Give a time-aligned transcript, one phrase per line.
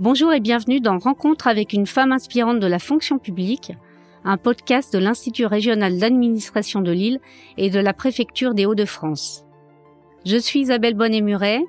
[0.00, 3.70] Bonjour et bienvenue dans Rencontre avec une femme inspirante de la fonction publique,
[4.24, 7.20] un podcast de l'Institut régional d'administration de Lille
[7.58, 9.46] et de la préfecture des Hauts-de-France.
[10.26, 11.62] Je suis Isabelle Bonnet-Muret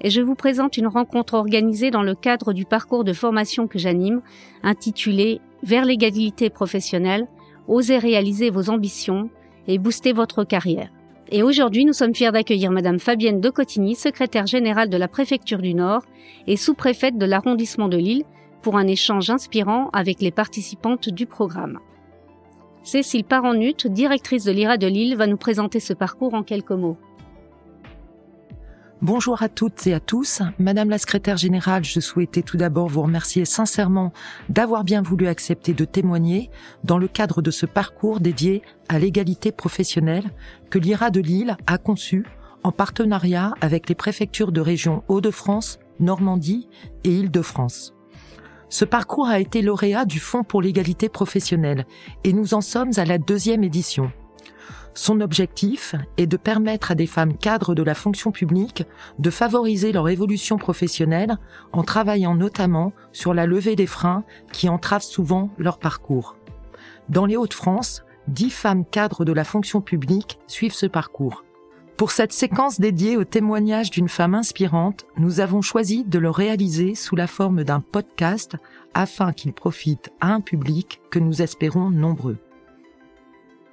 [0.00, 3.80] et je vous présente une rencontre organisée dans le cadre du parcours de formation que
[3.80, 4.22] j'anime,
[4.62, 7.26] intitulé Vers l'égalité professionnelle,
[7.66, 9.28] osez réaliser vos ambitions
[9.66, 10.90] et booster votre carrière.
[11.34, 15.62] Et aujourd'hui, nous sommes fiers d'accueillir Madame Fabienne de Cotigny, secrétaire générale de la préfecture
[15.62, 16.02] du Nord
[16.46, 18.24] et sous-préfète de l'arrondissement de Lille,
[18.60, 21.78] pour un échange inspirant avec les participantes du programme.
[22.82, 26.98] Cécile Paranut, directrice de l'IRA de Lille, va nous présenter ce parcours en quelques mots.
[29.02, 30.42] Bonjour à toutes et à tous.
[30.60, 34.12] Madame la secrétaire générale, je souhaitais tout d'abord vous remercier sincèrement
[34.48, 36.50] d'avoir bien voulu accepter de témoigner
[36.84, 40.30] dans le cadre de ce parcours dédié à l'égalité professionnelle
[40.70, 42.24] que l'IRA de Lille a conçu
[42.62, 46.68] en partenariat avec les préfectures de région Hauts-de-France, Normandie
[47.02, 47.94] et Île-de-France.
[48.68, 51.86] Ce parcours a été lauréat du Fonds pour l'égalité professionnelle
[52.22, 54.12] et nous en sommes à la deuxième édition.
[54.94, 58.84] Son objectif est de permettre à des femmes cadres de la fonction publique
[59.18, 61.38] de favoriser leur évolution professionnelle
[61.72, 66.36] en travaillant notamment sur la levée des freins qui entravent souvent leur parcours.
[67.08, 71.44] Dans les Hauts-de-France, dix femmes cadres de la fonction publique suivent ce parcours.
[71.96, 76.94] Pour cette séquence dédiée au témoignage d'une femme inspirante, nous avons choisi de le réaliser
[76.94, 78.56] sous la forme d'un podcast
[78.92, 82.38] afin qu'il profite à un public que nous espérons nombreux.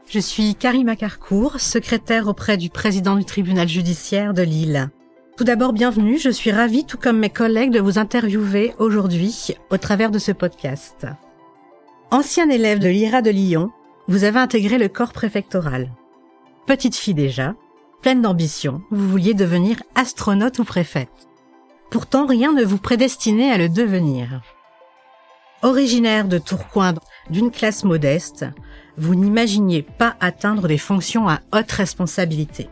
[0.10, 4.90] Je suis Karima Carcourt, secrétaire auprès du président du tribunal judiciaire de Lille.
[5.38, 6.18] Tout d'abord, bienvenue.
[6.18, 10.32] Je suis ravie, tout comme mes collègues, de vous interviewer aujourd'hui au travers de ce
[10.32, 11.06] podcast.
[12.10, 13.70] Ancien élève de l'IRA de Lyon,
[14.08, 15.92] vous avez intégré le corps préfectoral.
[16.66, 17.54] Petite fille déjà,
[18.02, 21.28] pleine d'ambition, vous vouliez devenir astronaute ou préfète.
[21.92, 24.42] Pourtant, rien ne vous prédestinait à le devenir.
[25.62, 26.96] Originaire de Tourcoing,
[27.30, 28.48] d'une classe modeste,
[29.00, 32.70] vous n'imaginiez pas atteindre des fonctions à haute responsabilité.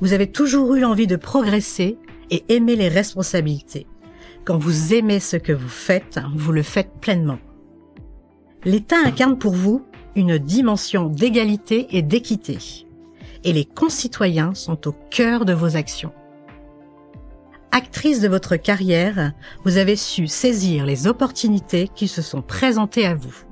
[0.00, 1.98] Vous avez toujours eu l'envie de progresser
[2.30, 3.86] et aimer les responsabilités.
[4.44, 7.38] Quand vous aimez ce que vous faites, vous le faites pleinement.
[8.64, 9.86] L'État incarne pour vous
[10.16, 12.58] une dimension d'égalité et d'équité.
[13.44, 16.12] Et les concitoyens sont au cœur de vos actions.
[17.70, 19.32] Actrice de votre carrière,
[19.64, 23.44] vous avez su saisir les opportunités qui se sont présentées à vous.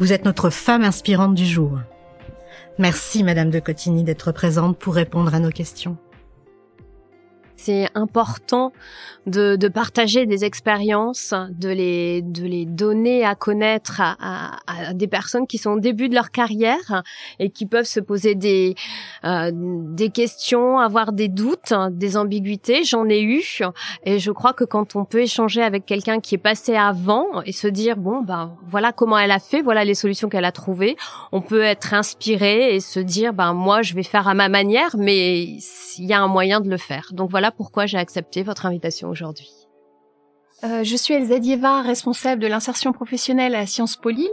[0.00, 1.78] Vous êtes notre femme inspirante du jour.
[2.78, 5.98] Merci, Madame de Cotigny, d'être présente pour répondre à nos questions
[7.62, 8.72] c'est important
[9.26, 14.94] de, de, partager des expériences, de les, de les donner à connaître à, à, à,
[14.94, 17.02] des personnes qui sont au début de leur carrière
[17.38, 18.74] et qui peuvent se poser des,
[19.24, 22.84] euh, des questions, avoir des doutes, des ambiguïtés.
[22.84, 23.42] J'en ai eu
[24.04, 27.52] et je crois que quand on peut échanger avec quelqu'un qui est passé avant et
[27.52, 30.96] se dire bon ben voilà comment elle a fait, voilà les solutions qu'elle a trouvées,
[31.32, 34.96] on peut être inspiré et se dire ben moi je vais faire à ma manière,
[34.96, 35.42] mais
[35.98, 37.08] il y a un moyen de le faire.
[37.12, 39.50] Donc voilà pourquoi j'ai accepté votre invitation aujourd'hui.
[40.62, 44.28] Euh, je suis Elsa Dieva, responsable de l'insertion professionnelle à Sciences Po Lille.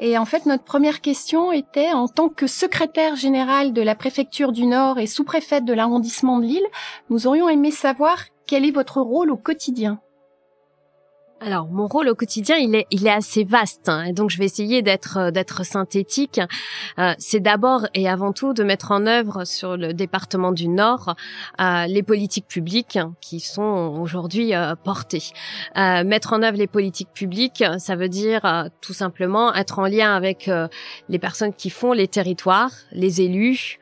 [0.00, 4.50] Et en fait, notre première question était, en tant que secrétaire général de la préfecture
[4.50, 6.66] du Nord et sous-préfète de l'arrondissement de Lille,
[7.10, 10.00] nous aurions aimé savoir quel est votre rôle au quotidien.
[11.40, 14.44] Alors mon rôle au quotidien il est il est assez vaste hein, donc je vais
[14.44, 16.40] essayer d'être euh, d'être synthétique.
[16.98, 21.14] Euh, c'est d'abord et avant tout de mettre en œuvre sur le département du Nord
[21.60, 25.22] euh, les politiques publiques qui sont aujourd'hui euh, portées.
[25.76, 29.86] Euh, mettre en œuvre les politiques publiques, ça veut dire euh, tout simplement être en
[29.86, 30.50] lien avec
[31.08, 33.78] les personnes qui font les territoires, les élus,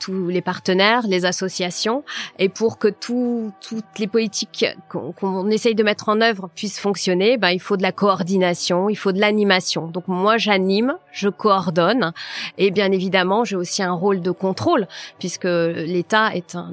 [0.00, 2.04] tous les partenaires, les associations
[2.38, 6.73] et pour que tout, toutes les politiques qu'on qu'on essaye de mettre en œuvre puissent
[6.78, 9.86] fonctionner, ben, il faut de la coordination, il faut de l'animation.
[9.86, 12.12] Donc moi, j'anime, je coordonne,
[12.58, 14.86] et bien évidemment, j'ai aussi un rôle de contrôle,
[15.18, 16.72] puisque l'État est un,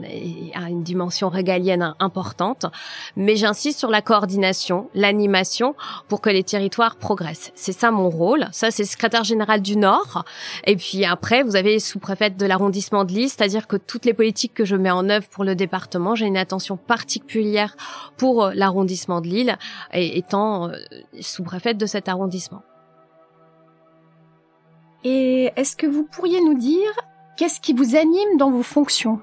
[0.55, 2.65] a une dimension régalienne importante.
[3.15, 5.75] Mais j'insiste sur la coordination, l'animation,
[6.07, 7.51] pour que les territoires progressent.
[7.55, 8.47] C'est ça mon rôle.
[8.51, 10.25] Ça, c'est secrétaire général du Nord.
[10.65, 14.53] Et puis après, vous avez sous-préfète de l'arrondissement de Lille, c'est-à-dire que toutes les politiques
[14.53, 17.75] que je mets en œuvre pour le département, j'ai une attention particulière
[18.17, 19.57] pour l'arrondissement de Lille
[19.93, 20.75] étant euh,
[21.19, 22.63] sous-préfète de cet arrondissement.
[25.03, 26.91] Et est-ce que vous pourriez nous dire
[27.37, 29.21] qu'est-ce qui vous anime dans vos fonctions?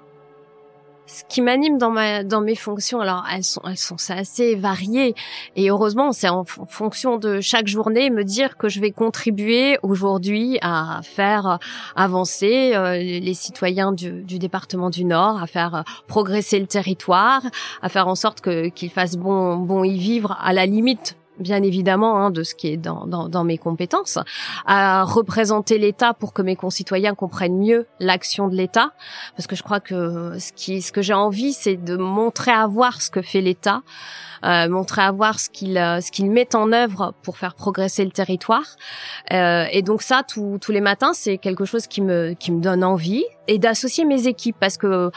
[1.09, 3.01] Ce qui m'anime dans ma dans mes fonctions.
[3.01, 5.15] Alors elles sont elles sont assez variées
[5.57, 10.59] et heureusement c'est en, fonction de chaque journée me dire que je vais contribuer aujourd'hui
[10.61, 11.59] à faire
[11.97, 17.43] avancer euh, les citoyens du, du, département du Nord à faire progresser le territoire
[17.83, 21.63] à faire en sorte que qu'ils fassent bon bon y vivre à la limite bien
[21.63, 24.19] évidemment hein, de ce qui est dans, dans, dans, mes compétences,
[24.67, 28.93] à représenter l'État pour que mes concitoyens comprennent mieux l'action de l'État,
[29.37, 32.67] parce que je crois que ce qui, ce que j'ai envie, c'est de montrer à
[32.67, 33.83] voir ce que fait l'État,
[34.45, 38.05] euh, montrer à voir ce qu'il euh, ce qu'il met en œuvre pour faire progresser
[38.05, 38.77] le territoire.
[39.33, 42.85] Euh, et donc ça, tous les matins, c'est quelque chose qui me qui me donne
[42.85, 45.11] envie et d'associer mes équipes parce que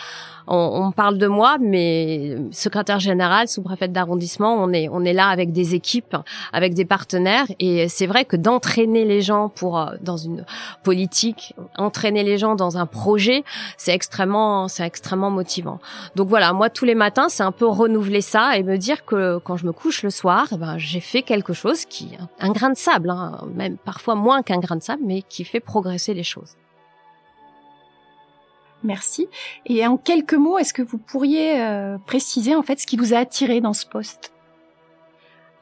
[0.48, 5.28] on, on, parle de moi, mais secrétaire général, sous-préfète d'arrondissement, on est on est là
[5.28, 6.16] avec des équipes,
[6.54, 10.46] avec des partenaires et c'est vrai que d'entraîner les gens pour euh, dans une
[10.84, 13.44] politique, entraîner les gens dans un projet,
[13.78, 15.80] c'est extrêmement c'est extrêmement motivant.
[16.16, 19.38] Donc voilà, moi tous les matins, c'est un peu renouveler ça et me dire que
[19.40, 22.10] quand je me couche le soir, eh ben j'ai fait quelque chose qui
[22.40, 25.60] un grain de sable, hein, même parfois moins qu'un grain de sable, mais qui fait
[25.60, 26.56] progresser les choses.
[28.84, 29.28] Merci.
[29.66, 33.14] Et en quelques mots, est-ce que vous pourriez euh, préciser en fait ce qui vous
[33.14, 34.34] a attiré dans ce poste?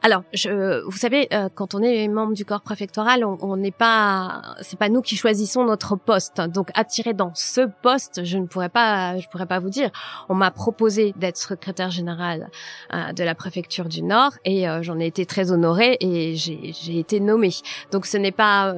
[0.02, 4.54] Alors, je, vous savez, euh, quand on est membre du corps préfectoral, on n'est pas,
[4.62, 6.40] c'est pas nous qui choisissons notre poste.
[6.40, 9.90] Donc, attiré dans ce poste, je ne pourrais pas, je pourrais pas vous dire.
[10.30, 12.48] On m'a proposé d'être secrétaire général
[12.94, 17.20] euh, de la préfecture du Nord et j'en ai été très honorée et j'ai été
[17.20, 17.52] nommée.
[17.92, 18.74] Donc, ce n'est pas,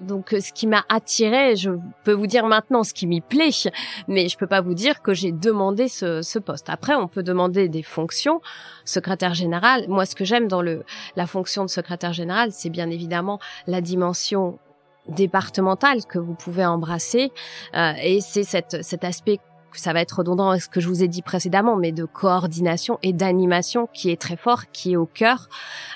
[0.00, 1.70] donc euh, ce qui m'a attiré, je
[2.04, 3.50] peux vous dire maintenant ce qui m'y plaît,
[4.08, 6.68] mais je peux pas vous dire que j'ai demandé ce, ce, poste.
[6.68, 8.40] Après, on peut demander des fonctions.
[8.84, 10.84] Secrétaire général, moi ce que j'aime dans le
[11.16, 14.58] la fonction de secrétaire général, c'est bien évidemment la dimension
[15.08, 17.32] départementale que vous pouvez embrasser
[17.74, 19.38] euh, et c'est cet aspect
[19.72, 22.98] ça va être redondant avec ce que je vous ai dit précédemment, mais de coordination
[23.02, 25.48] et d'animation qui est très fort, qui est au cœur.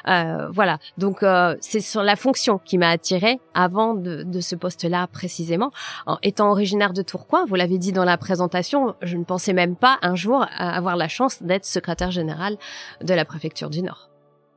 [0.09, 0.79] Euh, voilà.
[0.99, 5.71] Donc euh, c'est sur la fonction qui m'a attirée avant de, de ce poste-là précisément.
[6.07, 9.77] En étant originaire de Tourcoing, vous l'avez dit dans la présentation, je ne pensais même
[9.77, 12.57] pas un jour avoir la chance d'être secrétaire général
[13.03, 14.11] de la préfecture du Nord.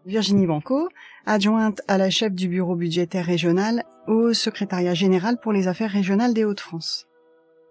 [0.06, 0.90] Virginie Banco,
[1.26, 6.34] adjointe à la chef du bureau budgétaire régional au secrétariat général pour les affaires régionales
[6.34, 7.08] des Hauts-de-France.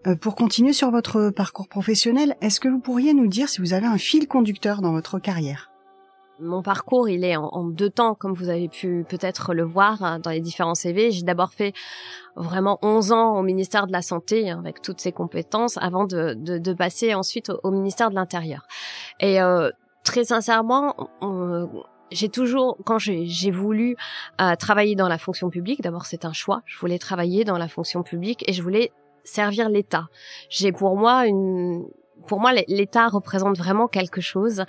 [0.06, 3.72] Euh, pour continuer sur votre parcours professionnel, est-ce que vous pourriez nous dire si vous
[3.72, 5.70] avez un fil conducteur dans votre carrière?
[6.40, 10.19] Mon parcours, il est en, deux temps, comme vous avez pu peut-être le voir hein,
[10.19, 11.12] dans les différents CV.
[11.12, 11.72] J'ai d'abord fait
[12.34, 16.34] vraiment 11 ans au ministère de la Santé, hein, avec toutes ses compétences, avant de,
[16.34, 18.66] de, passer ensuite au, ministère de l'Intérieur.
[19.20, 19.70] Et euh,
[20.02, 20.96] très sincèrement,
[22.10, 23.96] j'ai toujours, quand j'ai voulu
[24.40, 27.69] euh, travailler dans la fonction publique, d'abord c'est un choix, je voulais travailler dans la
[27.69, 28.90] fonction publique et je voulais
[29.25, 30.09] servir l'État.
[30.49, 31.87] J'ai pour moi une
[32.27, 34.61] pour moi, l'État représente vraiment quelque chose,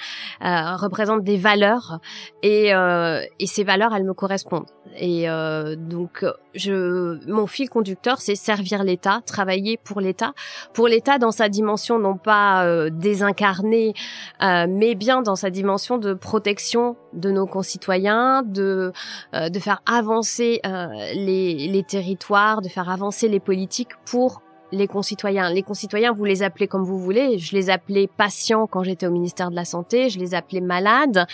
[0.44, 2.00] euh, représente des valeurs,
[2.42, 4.68] et, euh, et ces valeurs, elles me correspondent.
[4.98, 10.34] Et euh, donc, je, mon fil conducteur, c'est servir l'État, travailler pour l'État,
[10.74, 13.94] pour l'État dans sa dimension non pas euh, désincarnée,
[14.42, 18.92] euh, mais bien dans sa dimension de protection de nos concitoyens, de
[19.34, 24.42] euh, de faire avancer les, les territoires, de faire avancer les politiques pour
[24.74, 25.50] les concitoyens.
[25.52, 27.38] Les concitoyens, vous les appelez comme vous voulez.
[27.38, 30.10] Je les appelais patients quand j'étais au ministère de la Santé.
[30.10, 31.25] Je les appelais malades.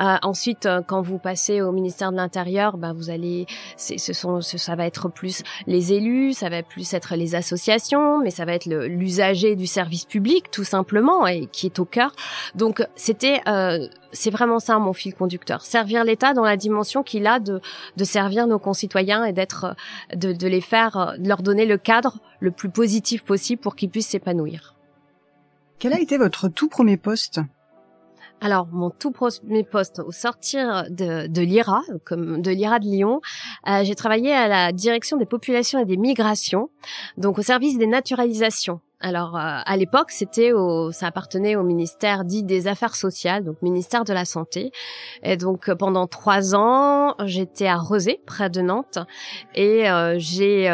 [0.00, 3.46] Euh, ensuite, euh, quand vous passez au ministère de l'Intérieur, ben vous allez,
[3.76, 8.30] ce sont, ça va être plus les élus, ça va plus être les associations, mais
[8.30, 12.12] ça va être l'usager du service public tout simplement et qui est au cœur.
[12.54, 15.62] Donc c'était euh, c'est vraiment ça mon fil conducteur.
[15.62, 17.60] Servir l'État dans la dimension qu'il a de,
[17.96, 19.74] de servir nos concitoyens et d'être,
[20.14, 23.90] de, de les faire, de leur donner le cadre le plus positif possible pour qu'ils
[23.90, 24.76] puissent s'épanouir.
[25.78, 27.40] Quel a été votre tout premier poste?
[28.42, 33.20] Alors, mon tout premier poste au sortir de, de l'IRA, comme de l'IRA de Lyon,
[33.68, 36.70] euh, j'ai travaillé à la direction des populations et des migrations,
[37.18, 38.80] donc au service des naturalisations.
[39.02, 43.62] Alors euh, à l'époque, c'était au, ça appartenait au ministère dit des Affaires sociales, donc
[43.62, 44.72] ministère de la Santé.
[45.22, 48.98] Et donc euh, pendant trois ans, j'étais à Rezé, près de Nantes,
[49.54, 50.68] et euh, j'ai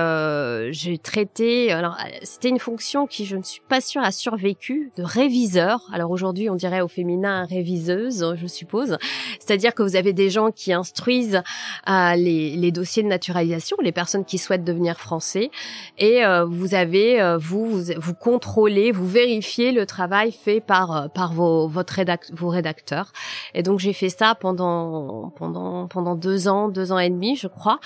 [0.72, 1.70] j'ai traité.
[1.70, 5.88] Alors c'était une fonction qui, je ne suis pas sûre, a survécu de réviseur.
[5.92, 8.98] Alors aujourd'hui, on dirait au féminin réviseuse, je suppose.
[9.38, 11.42] C'est-à-dire que vous avez des gens qui instruisent
[11.86, 15.50] les, les dossiers de naturalisation, les personnes qui souhaitent devenir français,
[15.98, 21.94] et vous avez vous, vous contrôlez, vous vérifiez le travail fait par par vos votre
[21.94, 23.12] rédac vos rédacteurs.
[23.54, 27.48] Et donc j'ai fait ça pendant pendant pendant deux ans, deux ans et demi, je
[27.48, 27.78] crois.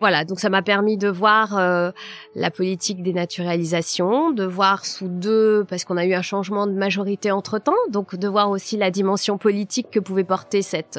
[0.00, 1.58] Voilà, donc ça m'a permis de voir
[2.34, 6.72] la politique des naturalisations, de voir sous deux parce qu'on a eu un changement de
[6.72, 10.98] majorité entre temps, donc de voir aussi la dimension politique que pouvait porter cette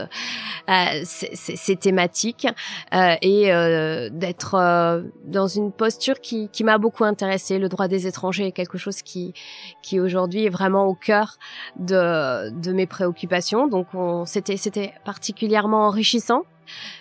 [0.69, 2.47] euh, ces, ces, thématiques
[2.93, 7.59] euh, et euh, d'être euh, dans une posture qui, qui m'a beaucoup intéressée.
[7.59, 9.33] Le droit des étrangers est quelque chose qui
[9.81, 11.37] qui aujourd'hui est vraiment au cœur
[11.77, 13.67] de de mes préoccupations.
[13.67, 13.87] Donc
[14.25, 16.43] c'était c'était particulièrement enrichissant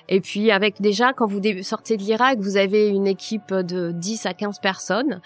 [0.09, 4.27] et puis avec déjà quand vous sortez de l'Irak, vous avez une équipe de 10
[4.27, 5.21] à 15 personnes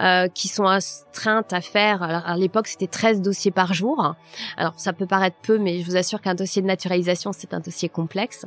[0.00, 2.02] euh, qui sont astreintes à faire.
[2.02, 4.14] Alors, à l'époque, c'était 13 dossiers par jour.
[4.56, 7.60] Alors ça peut paraître peu, mais je vous assure qu'un dossier de naturalisation, c'est un
[7.60, 8.46] dossier complexe.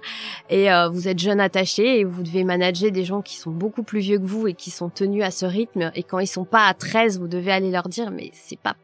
[0.50, 3.84] Et euh, vous êtes jeune attaché et vous devez manager des gens qui sont beaucoup
[3.84, 5.92] plus vieux que vous et qui sont tenus à ce rythme.
[5.96, 8.76] Et quand ils sont pas à 13, vous devez aller leur dire mais c'est pas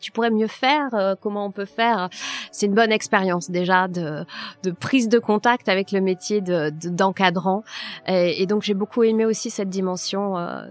[0.00, 2.08] tu pourrais mieux faire, euh, comment on peut faire.
[2.50, 4.24] C'est une bonne expérience déjà de,
[4.62, 7.64] de prise de contact avec le métier de, d'encadrant.
[8.06, 10.66] Et, donc j'ai beaucoup aimé aussi cette dimension euh,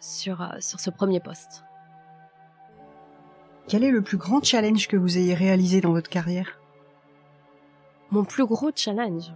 [0.00, 1.64] sur, euh, sur ce premier poste.
[3.68, 6.60] Quel est le plus grand challenge que vous ayez réalisé dans votre carrière?
[8.10, 9.32] Mon plus gros challenge?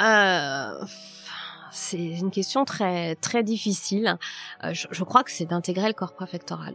[0.00, 0.84] Euh,
[1.70, 4.16] C'est une question très très difficile.
[4.62, 6.74] je, je crois que c'est d'intégrer le corps préfectoral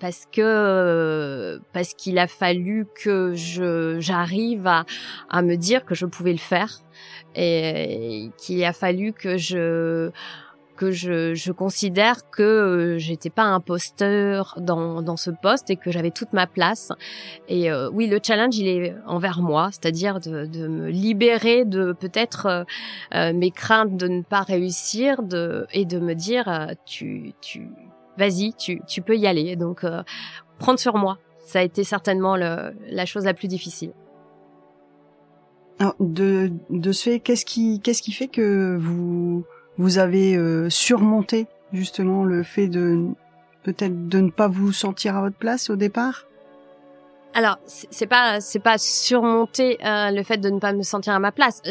[0.00, 4.84] parce que parce qu'il a fallu que je j'arrive à
[5.28, 6.80] à me dire que je pouvais le faire
[7.34, 10.10] et qu'il a fallu que je
[10.80, 16.10] que je, je considère que j'étais pas imposteur dans, dans ce poste et que j'avais
[16.10, 16.90] toute ma place.
[17.48, 21.92] Et euh, oui, le challenge, il est envers moi, c'est-à-dire de, de me libérer de
[21.92, 22.64] peut-être euh,
[23.14, 27.68] euh, mes craintes de ne pas réussir de, et de me dire, tu, tu,
[28.20, 29.56] vas-y, tu, peux y aller.
[29.56, 30.02] Donc, euh,
[30.58, 33.92] prendre sur moi, ça a été certainement la chose la plus difficile.
[35.98, 36.52] De,
[36.92, 39.44] ce fait, qu'est-ce qui, fait que vous,
[39.78, 43.06] vous avez euh, surmonté justement le fait de
[43.62, 46.26] peut-être de ne pas vous sentir à votre place au départ?
[47.34, 51.18] Alors c'est pas c'est pas surmonter euh, le fait de ne pas me sentir à
[51.18, 51.62] ma place.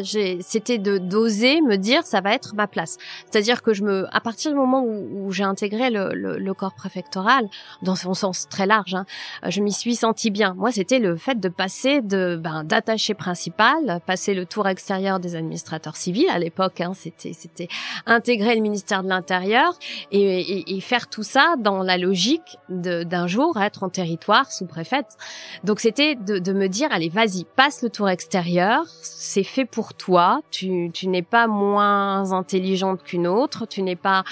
[0.41, 2.97] C'était de d'oser me dire ça va être ma place.
[3.29, 6.53] C'est-à-dire que je me à partir du moment où, où j'ai intégré le, le, le,
[6.53, 7.47] corps préfectoral
[7.81, 9.05] dans son sens très large, hein,
[9.47, 10.53] je m'y suis sentie bien.
[10.55, 15.35] Moi c'était le fait de passer de ben d'attaché principal, passer le tour extérieur des
[15.35, 16.79] administrateurs civils à l'époque.
[16.79, 17.67] Hein, c'était c'était
[18.05, 19.77] intégrer le ministère de l'Intérieur
[20.11, 24.65] et, et, et, faire tout ça dans la logique d'un jour être en territoire sous
[24.65, 25.17] préfète.
[25.63, 29.93] Donc c'était de, de, me dire, allez, vas-y, passe le tour extérieur, c'est fait pour
[29.93, 34.23] toi, tu, tu n'es pas moins intelligente qu'une autre, tu n'es pas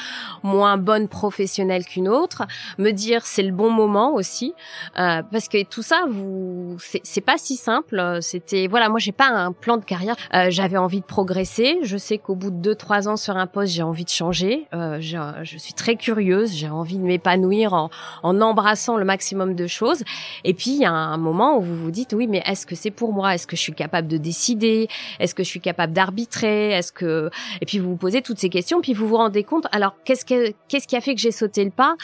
[0.44, 2.44] moins bonne professionnelle qu'une autre.
[2.78, 4.54] Me dire, c'est le bon moment aussi,
[4.98, 8.20] euh, parce que tout ça, vous, c'est pas si simple.
[8.22, 10.16] C'était, voilà, moi j'ai pas un plan de carrière.
[10.34, 11.80] Euh, J'avais envie de progresser.
[11.84, 14.68] Je sais qu'au bout de deux trois ans sur un poste, j'ai envie de changer.
[14.74, 16.54] Euh, je, je, suis très curieuse.
[16.54, 17.90] J'ai envie de m'épanouir en,
[18.24, 20.04] en embrassant le maximum de choses.
[20.44, 22.66] Et puis il y a un un moment où vous vous dites oui mais est-ce
[22.66, 23.36] que c'est pour moi?
[23.36, 24.88] Est-ce que je suis capable de décider?
[25.20, 26.72] Est-ce que je suis capable d'arbitrer?
[26.72, 27.30] Est-ce que
[27.62, 30.26] et puis vous vous posez toutes ces questions puis vous vous rendez compte alors qu'est-ce
[30.26, 31.96] que qu'est-ce qui a fait que j'ai sauté le pas?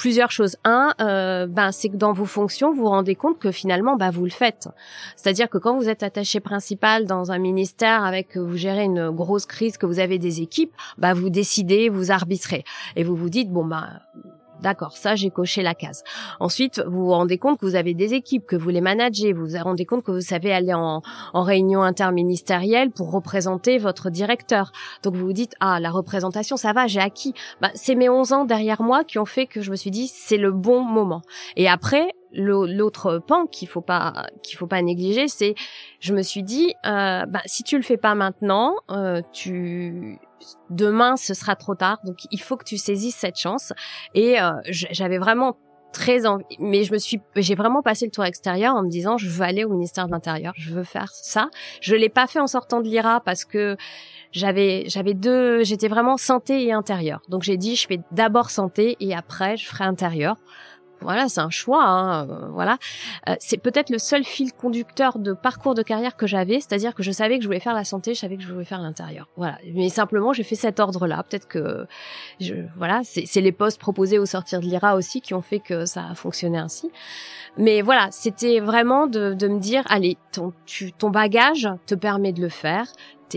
[0.00, 0.56] Plusieurs choses.
[0.64, 4.10] Un, euh, ben c'est que dans vos fonctions, vous vous rendez compte que finalement, ben
[4.10, 4.66] vous le faites.
[5.14, 9.44] C'est-à-dire que quand vous êtes attaché principal dans un ministère avec vous gérez une grosse
[9.44, 12.64] crise, que vous avez des équipes, ben vous décidez, vous arbitrez.
[12.96, 14.00] Et vous vous dites bon ben
[14.62, 16.02] D'accord, ça j'ai coché la case.
[16.38, 19.46] Ensuite, vous vous rendez compte que vous avez des équipes, que vous les managez, vous
[19.46, 21.02] vous rendez compte que vous savez aller en,
[21.32, 24.72] en réunion interministérielle pour représenter votre directeur.
[25.02, 27.34] Donc vous vous dites ah la représentation ça va, j'ai acquis.
[27.60, 30.08] Bah, c'est mes 11 ans derrière moi qui ont fait que je me suis dit
[30.08, 31.22] c'est le bon moment.
[31.56, 35.54] Et après l'autre pan qu'il faut pas qu'il faut pas négliger, c'est
[36.00, 40.18] je me suis dit euh, bah, si tu le fais pas maintenant, euh, tu
[40.70, 41.98] demain ce sera trop tard.
[42.04, 43.72] Donc il faut que tu saisisses cette chance.
[44.14, 45.56] Et euh, j'avais vraiment
[45.92, 49.16] très envie, mais je me suis, j'ai vraiment passé le tour extérieur en me disant
[49.16, 51.48] je veux aller au ministère de l'Intérieur, je veux faire ça.
[51.80, 53.76] Je l'ai pas fait en sortant de l'IRA parce que
[54.32, 57.20] j'avais j'avais deux, j'étais vraiment santé et intérieur.
[57.28, 60.36] Donc j'ai dit je fais d'abord santé et après je ferai intérieur
[61.00, 61.84] voilà, c'est un choix.
[61.84, 62.78] Hein, euh, voilà,
[63.28, 67.02] euh, c'est peut-être le seul fil conducteur de parcours de carrière que j'avais, c'est-à-dire que
[67.02, 69.28] je savais que je voulais faire la santé, je savais que je voulais faire l'intérieur.
[69.36, 71.22] Voilà, mais simplement j'ai fait cet ordre-là.
[71.22, 71.86] Peut-être que,
[72.76, 76.06] voilà, c'est les postes proposés au sortir de l'IRA aussi qui ont fait que ça
[76.10, 76.90] a fonctionné ainsi.
[77.56, 82.86] Mais voilà, c'était vraiment de, me dire, allez, ton bagage te permet de le faire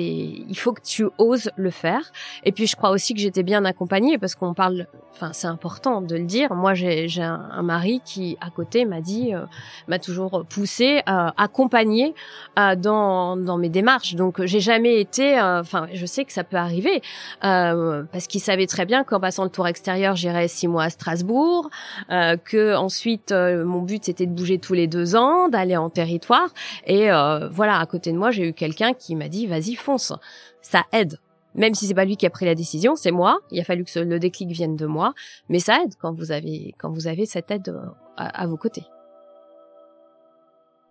[0.01, 2.11] il faut que tu oses le faire.
[2.43, 6.01] Et puis je crois aussi que j'étais bien accompagnée parce qu'on parle, enfin c'est important
[6.01, 6.53] de le dire.
[6.53, 9.45] Moi j'ai j'ai un, mari qui à côté m'a dit, euh,
[9.87, 12.13] m'a toujours poussé, euh, accompagné
[12.59, 14.15] euh, dans dans mes démarches.
[14.15, 17.01] Donc j'ai jamais été, euh, enfin je sais que ça peut arriver
[17.43, 20.89] euh, parce qu'il savait très bien qu'en passant le tour extérieur j'irais six mois à
[20.89, 21.69] Strasbourg,
[22.09, 26.49] que ensuite mon but c'était de bouger tous les deux ans, d'aller en territoire.
[26.85, 27.07] Et
[27.51, 30.13] voilà à côté de moi j'ai eu quelqu'un qui m'a dit vas-y fonce,
[30.61, 31.19] ça aide.
[31.55, 33.39] Même si c'est pas lui qui a pris la décision, c'est moi.
[33.51, 35.13] Il a fallu que le déclic vienne de moi,
[35.49, 37.85] mais ça aide quand vous avez quand vous avez cette aide euh,
[38.17, 38.85] à, vos côtés.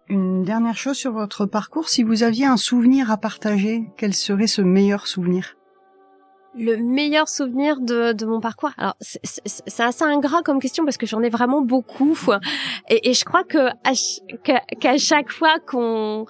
[0.08, 4.46] Une dernière chose sur votre parcours, si vous aviez un souvenir à partager, quel serait
[4.46, 5.56] ce meilleur souvenir?
[6.54, 8.72] Le meilleur souvenir de, de mon parcours?
[8.76, 12.14] Alors c'est assez ingrat comme question parce que j'en ai vraiment beaucoup
[12.90, 13.70] et, et je crois que
[14.78, 16.26] qu'à chaque fois qu'on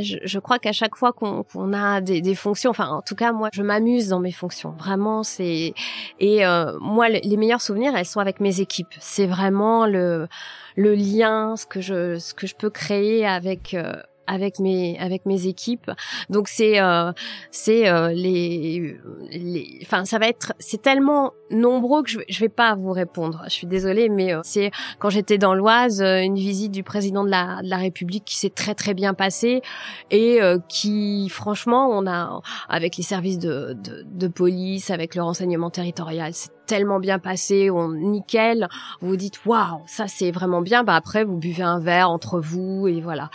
[0.00, 3.32] je, je crois qu'à chaque fois qu'on a des, des, fonctions, enfin en tout cas
[3.32, 4.70] moi je m'amuse dans mes fonctions.
[4.70, 5.74] Vraiment c'est
[6.20, 8.94] et euh, moi les meilleurs souvenirs elles sont avec mes équipes.
[9.00, 10.28] C'est vraiment le
[10.76, 13.94] le lien, ce que je ce que je peux créer avec euh,
[14.30, 15.90] avec mes avec mes équipes.
[16.30, 17.12] Donc c'est euh,
[17.50, 18.96] c'est euh, les
[19.30, 23.42] les enfin ça va être c'est tellement nombreux que je, je vais pas vous répondre.
[23.46, 27.24] Je suis désolée mais euh, c'est quand j'étais dans l'Oise euh, une visite du président
[27.24, 29.62] de la de la République qui s'est très très bien passée
[30.10, 35.22] et euh, qui franchement on a avec les services de de, de police avec le
[35.22, 36.32] renseignement territorial
[36.70, 38.68] tellement bien passé, on nickel,
[39.00, 40.84] vous vous dites waouh, ça c'est vraiment bien.
[40.84, 43.28] Bah après vous buvez un verre entre vous et voilà.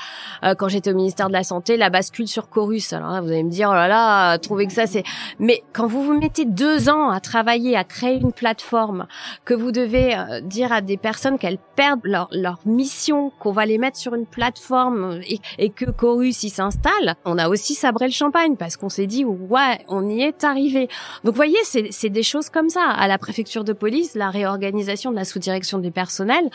[0.45, 2.93] Euh, quand j'étais au ministère de la santé, la bascule sur Chorus.
[2.93, 5.03] Alors là, vous allez me dire oh là là, trouver que ça c'est.
[5.37, 9.05] Mais quand vous vous mettez deux ans à travailler, à créer une plateforme,
[9.43, 13.65] que vous devez euh, dire à des personnes qu'elles perdent leur leur mission, qu'on va
[13.65, 18.05] les mettre sur une plateforme et, et que Chorus y s'installe, on a aussi sabré
[18.05, 20.87] le champagne parce qu'on s'est dit ouais, on y est arrivé.
[21.25, 22.91] Donc vous voyez, c'est des choses comme ça.
[23.25, 26.47] Préfecture de police, la réorganisation de la sous-direction des personnels,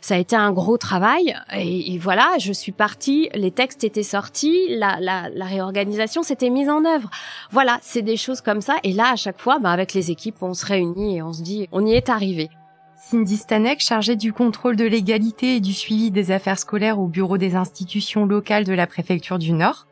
[0.00, 1.36] ça a été un gros travail.
[1.56, 7.08] Et, voilà, je suis partie, les textes étaient sortis, la réorganisation s'était mise en œuvre.
[7.52, 8.78] Voilà, c'est des choses comme ça.
[8.82, 11.42] Et là, à chaque fois, bah, avec les équipes, on se réunit et on se
[11.42, 12.48] dit, on y est arrivé.
[12.96, 17.38] Cindy Stanek, chargée du contrôle de l'égalité et du suivi des affaires scolaires au bureau
[17.38, 19.86] des institutions locales de la préfecture du Nord.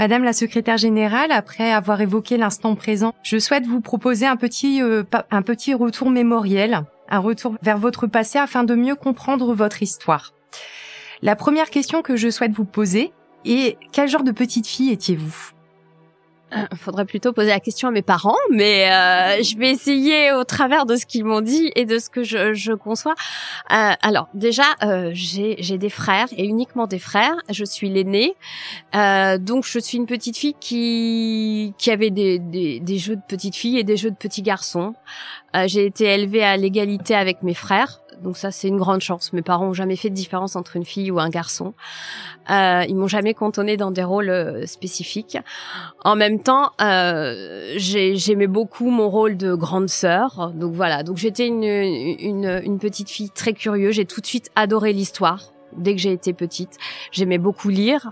[0.00, 4.80] Madame la secrétaire générale, après avoir évoqué l'instant présent, je souhaite vous proposer un petit,
[4.80, 9.82] euh, un petit retour mémoriel, un retour vers votre passé afin de mieux comprendre votre
[9.82, 10.32] histoire.
[11.20, 13.12] La première question que je souhaite vous poser
[13.44, 15.50] est quel genre de petite fille étiez-vous?
[16.76, 20.86] Faudrait plutôt poser la question à mes parents, mais euh, je vais essayer au travers
[20.86, 23.14] de ce qu'ils m'ont dit et de ce que je, je conçois.
[23.72, 27.36] Euh, alors déjà, euh, j'ai des frères et uniquement des frères.
[27.48, 28.34] Je suis l'aînée,
[28.94, 33.22] euh, donc je suis une petite fille qui qui avait des, des, des jeux de
[33.26, 34.94] petites filles et des jeux de petits garçons.
[35.66, 39.32] j'ai été élevée à l'égalité avec mes frères, donc ça c'est une grande chance.
[39.32, 41.74] Mes parents ont jamais fait de différence entre une fille ou un garçon.
[42.50, 45.38] Euh, ils m'ont jamais cantonné dans des rôles euh, spécifiques.
[46.04, 50.52] En même temps, euh, j'aimais beaucoup mon rôle de grande sœur.
[50.54, 53.94] Donc voilà, donc j'étais une, une, une petite fille très curieuse.
[53.94, 56.78] J'ai tout de suite adoré l'histoire dès que j'ai été petite.
[57.12, 58.10] J'aimais beaucoup lire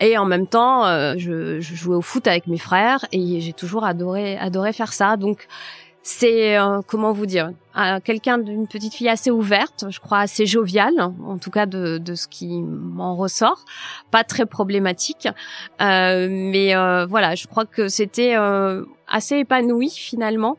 [0.00, 3.52] et en même temps, euh, je, je, jouais au foot avec mes frères et j'ai
[3.52, 5.16] toujours adoré adoré faire ça.
[5.16, 5.46] Donc
[6.04, 10.46] c'est euh, comment vous dire euh, quelqu'un d'une petite fille assez ouverte, je crois assez
[10.46, 13.64] joviale, en tout cas de, de ce qui m'en ressort,
[14.12, 15.26] pas très problématique,
[15.80, 18.36] euh, mais euh, voilà, je crois que c'était
[19.08, 20.58] assez épanoui finalement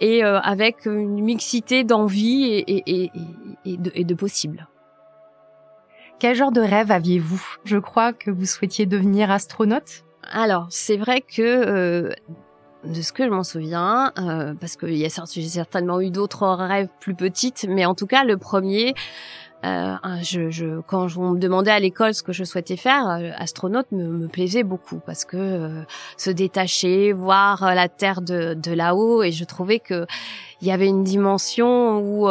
[0.00, 3.10] et avec une mixité d'envie et, et, et,
[3.64, 4.66] et, de, et de possibles.
[6.18, 7.44] Quel genre de rêve aviez-vous?
[7.64, 10.04] Je crois que vous souhaitiez devenir astronaute?
[10.32, 12.10] Alors, c'est vrai que
[12.86, 17.14] de ce que je m'en souviens, euh, parce que j'ai certainement eu d'autres rêves plus
[17.14, 18.94] petites, mais en tout cas le premier,
[19.64, 23.30] euh, je, je, quand on me demandait à l'école ce que je souhaitais faire, euh,
[23.36, 25.82] astronaute me, plaisait beaucoup parce que euh,
[26.16, 30.06] se détacher, voir la Terre de, de là-haut, et je trouvais que
[30.60, 32.28] il y avait une dimension où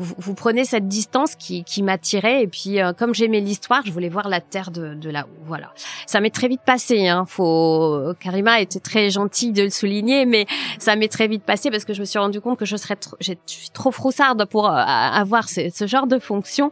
[0.00, 4.08] vous, prenez cette distance qui, qui m'attirait et puis euh, comme j'aimais l'histoire, je voulais
[4.08, 5.28] voir la terre de, de là-haut.
[5.44, 5.72] Voilà,
[6.06, 7.08] ça m'est très vite passé.
[7.08, 7.26] Hein.
[7.28, 10.46] Faut Karima était très gentille de le souligner, mais
[10.78, 12.96] ça m'est très vite passé parce que je me suis rendu compte que je serais
[12.96, 16.70] trop, je suis trop froussarde pour euh, avoir ce, genre de fonction.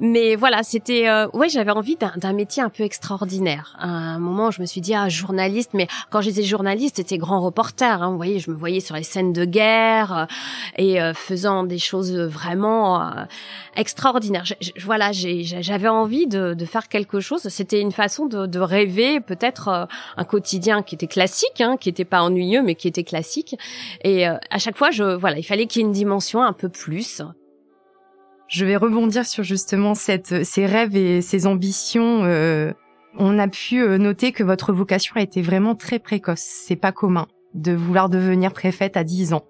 [0.00, 3.76] Mais voilà, c'était euh, ouais, j'avais envie d'un métier un peu extraordinaire.
[3.78, 7.40] À un moment, je me suis dit ah journaliste, mais quand j'étais journaliste, c'était grand
[7.40, 8.02] reporter.
[8.02, 8.10] Hein.
[8.10, 10.26] Vous voyez, je me voyais sur les scènes de guerre
[10.78, 13.24] et faisant des choses vraiment euh,
[13.76, 14.44] extraordinaire.
[14.84, 17.48] voilà, j'avais envie de, faire quelque chose.
[17.48, 22.04] C'était une façon de, rêver, peut-être euh, un quotidien qui était classique, hein, qui était
[22.04, 23.56] pas ennuyeux, mais qui était classique.
[24.04, 26.52] Et euh, à chaque fois, je voilà, il fallait qu'il y ait une dimension un
[26.52, 27.22] peu plus.
[28.48, 32.22] Je vais rebondir sur justement ces rêves et ces ambitions.
[33.18, 36.40] on a pu noter que votre vocation a été vraiment très précoce.
[36.40, 39.44] C'est pas commun de vouloir devenir préfète à 10 ans.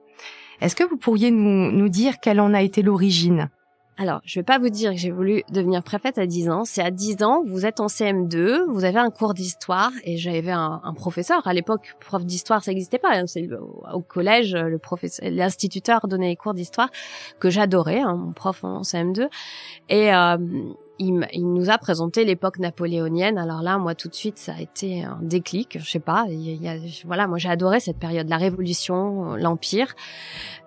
[0.61, 3.49] Est-ce que vous pourriez nous, dire quelle en a été l'origine?
[3.97, 6.65] Alors, je vais pas vous dire que j'ai voulu devenir préfète à 10 ans.
[6.65, 10.53] C'est à 10 ans, vous êtes en CM2, vous avez un cours d'histoire et j'avais
[10.53, 11.47] un, professeur.
[11.47, 13.11] À l'époque, prof d'histoire, ça n'existait pas.
[13.13, 13.27] Hein.
[13.93, 16.89] Au collège, le professeur, l'instituteur donnait les cours d'histoire
[17.41, 19.29] que j'adorais, hein, mon prof en CM2.
[19.91, 20.39] Et euh,
[21.01, 23.39] il, il, nous a présenté l'époque napoléonienne.
[23.39, 25.79] Alors là, moi, tout de suite, ça a été un déclic.
[25.81, 26.27] Je sais pas.
[26.29, 29.95] Il y a, voilà, moi, j'ai adoré cette période, la Révolution, l'Empire.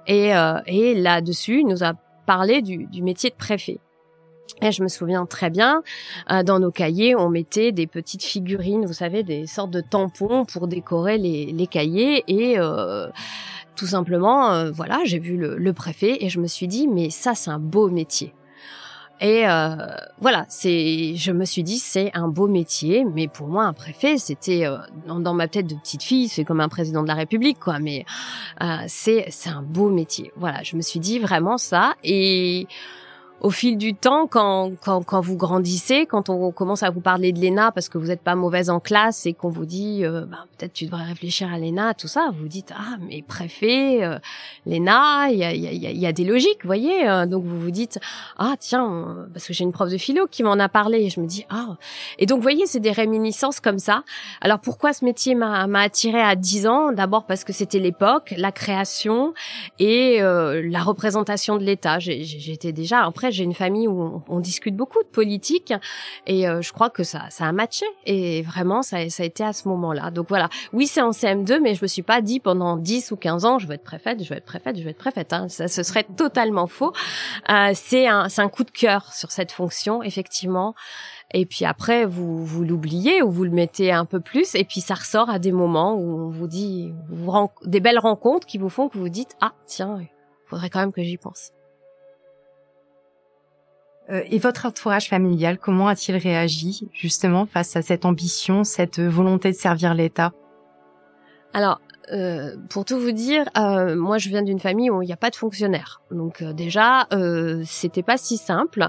[0.07, 1.93] Et, euh, et là-dessus, il nous a
[2.25, 3.79] parlé du, du métier de préfet.
[4.61, 5.83] Et je me souviens très bien,
[6.31, 10.45] euh, dans nos cahiers, on mettait des petites figurines, vous savez, des sortes de tampons
[10.45, 12.23] pour décorer les, les cahiers.
[12.27, 13.09] Et euh,
[13.75, 17.09] tout simplement, euh, voilà, j'ai vu le, le, préfet et je me suis dit, mais
[17.09, 18.33] ça, c'est un beau métier.
[19.21, 19.75] Et euh,
[20.19, 24.17] voilà, c'est, je me suis dit c'est un beau métier, mais pour moi un préfet
[24.17, 27.59] c'était euh, dans, ma tête de petite fille, c'est comme un président de la République
[27.59, 28.05] quoi, mais
[28.61, 30.31] euh, c'est c'est un beau métier.
[30.35, 32.67] Voilà, je me suis dit vraiment ça et
[33.43, 37.33] au fil du temps, quand, quand, quand vous grandissez, quand on commence à vous parler
[37.33, 40.25] de l'ENA parce que vous n'êtes pas mauvaise en classe et qu'on vous dit euh,
[40.25, 44.01] bah, peut-être tu devrais réfléchir à l'ENA, tout ça, vous vous dites ah mais préfet,
[44.01, 44.17] euh,
[44.65, 47.09] l'ENA, il y a, y, a, y a des logiques, vous voyez.
[47.09, 47.99] Euh, donc vous vous dites
[48.37, 51.19] ah tiens parce que j'ai une prof de philo qui m'en a parlé et je
[51.19, 51.75] me dis ah
[52.19, 54.05] et donc vous voyez c'est des réminiscences comme ça.
[54.39, 56.91] Alors pourquoi ce métier m'a attiré à 10 ans?
[56.93, 59.33] D'abord parce que c'était l'époque, la création
[59.79, 61.99] et la représentation de l'État.
[61.99, 65.73] J'étais déjà après j'ai une famille où on, discute beaucoup de politique
[66.27, 69.43] et euh, je crois que ça, ça a matché et vraiment ça, ça a été
[69.43, 70.11] à ce moment-là.
[70.11, 73.15] Donc voilà, oui c'est en CM2, mais je me suis pas dit pendant 10 ou
[73.15, 75.31] 15 ans je veux être préfète, je veux être préfète, je veux être préfète.
[75.33, 75.47] Hein.
[75.47, 76.93] Ça, ce serait totalement faux.
[77.49, 80.75] Euh, c'est un, un coup de cœur sur cette fonction effectivement.
[81.33, 84.55] Et puis après, vous, vous l'oubliez ou vous le mettez un peu plus.
[84.55, 88.45] Et puis ça ressort à des moments où on vous dit vous, des belles rencontres
[88.45, 89.99] qui vous font que vous dites ah tiens,
[90.45, 91.51] faudrait quand même que j'y pense.
[94.09, 99.51] Euh, et votre entourage familial, comment a-t-il réagi justement face à cette ambition, cette volonté
[99.51, 100.33] de servir l'État?
[101.53, 101.79] Alors,
[102.11, 105.17] euh, pour tout vous dire, euh, moi je viens d'une famille où il n'y a
[105.17, 106.01] pas de fonctionnaire.
[106.11, 108.87] Donc euh, déjà, euh, c'était pas si simple.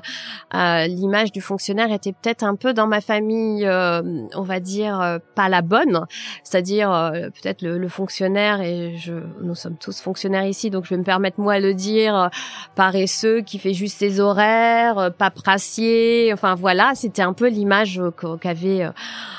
[0.54, 5.48] Euh, l'image du fonctionnaire était peut-être un peu dans ma famille, on va dire pas
[5.48, 6.04] la bonne.
[6.42, 10.96] C'est-à-dire peut-être le, le, fonctionnaire et je, nous sommes tous fonctionnaires ici, donc je vais
[10.96, 12.30] me permettre moi le dire,
[12.74, 16.32] paresseux qui fait juste ses horaires, paprassier.
[16.32, 18.00] Enfin voilà, c'était un peu l'image
[18.40, 18.88] qu'avait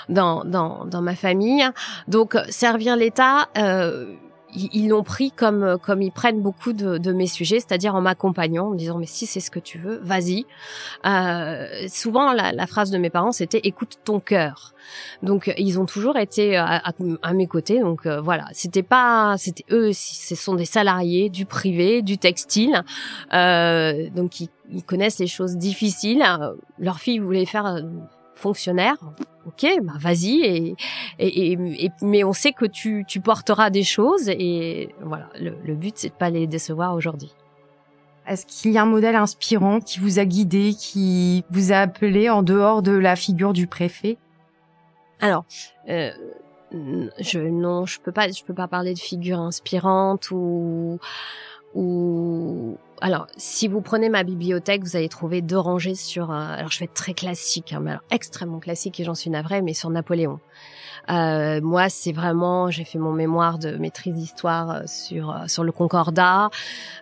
[0.09, 1.65] dans, dans dans ma famille.
[2.07, 4.05] Donc servir l'État euh,
[4.55, 8.67] ils l'ont pris comme comme ils prennent beaucoup de, de mes sujets, c'est-à-dire en m'accompagnant,
[8.67, 10.45] en me disant mais si c'est ce que tu veux, vas-y.
[11.05, 14.73] Euh, souvent la, la, phrase de mes parents c'était écoute ton cœur.
[15.23, 16.81] Donc ils ont toujours été à,
[17.21, 17.79] à, mes côtés.
[17.79, 22.83] Donc euh, voilà, c'était pas c'était eux, ce sont des salariés du privé, du textile,
[23.33, 26.23] euh, donc ils, ils, connaissent les choses difficiles.
[26.79, 27.81] Leur fille voulait faire
[28.35, 28.97] fonctionnaire,
[29.47, 30.75] ok, bah vas-y et,
[31.19, 31.53] et,
[31.85, 35.93] et, mais on sait que tu, tu porteras des choses et voilà, le, le but
[35.97, 37.33] c'est de pas les décevoir aujourd'hui.
[38.27, 42.29] Est-ce qu'il y a un modèle inspirant qui vous a guidé, qui vous a appelé
[42.29, 44.17] en dehors de la figure du préfet?
[45.21, 45.45] Alors,
[45.89, 46.11] euh,
[46.71, 50.99] je non, je peux pas, je peux pas parler de figure inspirante ou
[51.75, 56.71] ou alors si vous prenez ma bibliothèque, vous allez trouver deux rangées sur euh, alors
[56.71, 59.73] je vais être très classique hein, mais alors extrêmement classique et j'en suis navrée mais
[59.73, 60.39] sur Napoléon.
[61.09, 65.63] Euh, moi, c'est vraiment, j'ai fait mon mémoire de maîtrise d'histoire euh, sur euh, sur
[65.63, 66.49] le Concordat,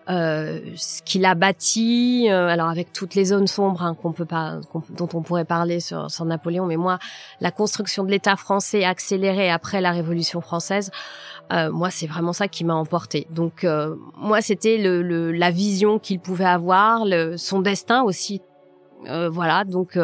[0.10, 4.60] euh, ce qu'il a bâti, alors avec toutes les zones sombres hein, qu'on peut pas,
[4.90, 7.00] dont on pourrait parler sur, sur Napoléon, mais moi,
[7.40, 10.92] la construction de l'État français accélérée après la Révolution française,
[11.52, 13.28] euh, moi, c'est vraiment ça qui m'a emporté.
[13.30, 18.42] Donc, euh, moi, c'était le, le, la vision qu'il pouvait avoir, le, son destin aussi.
[19.08, 19.98] Euh, voilà, donc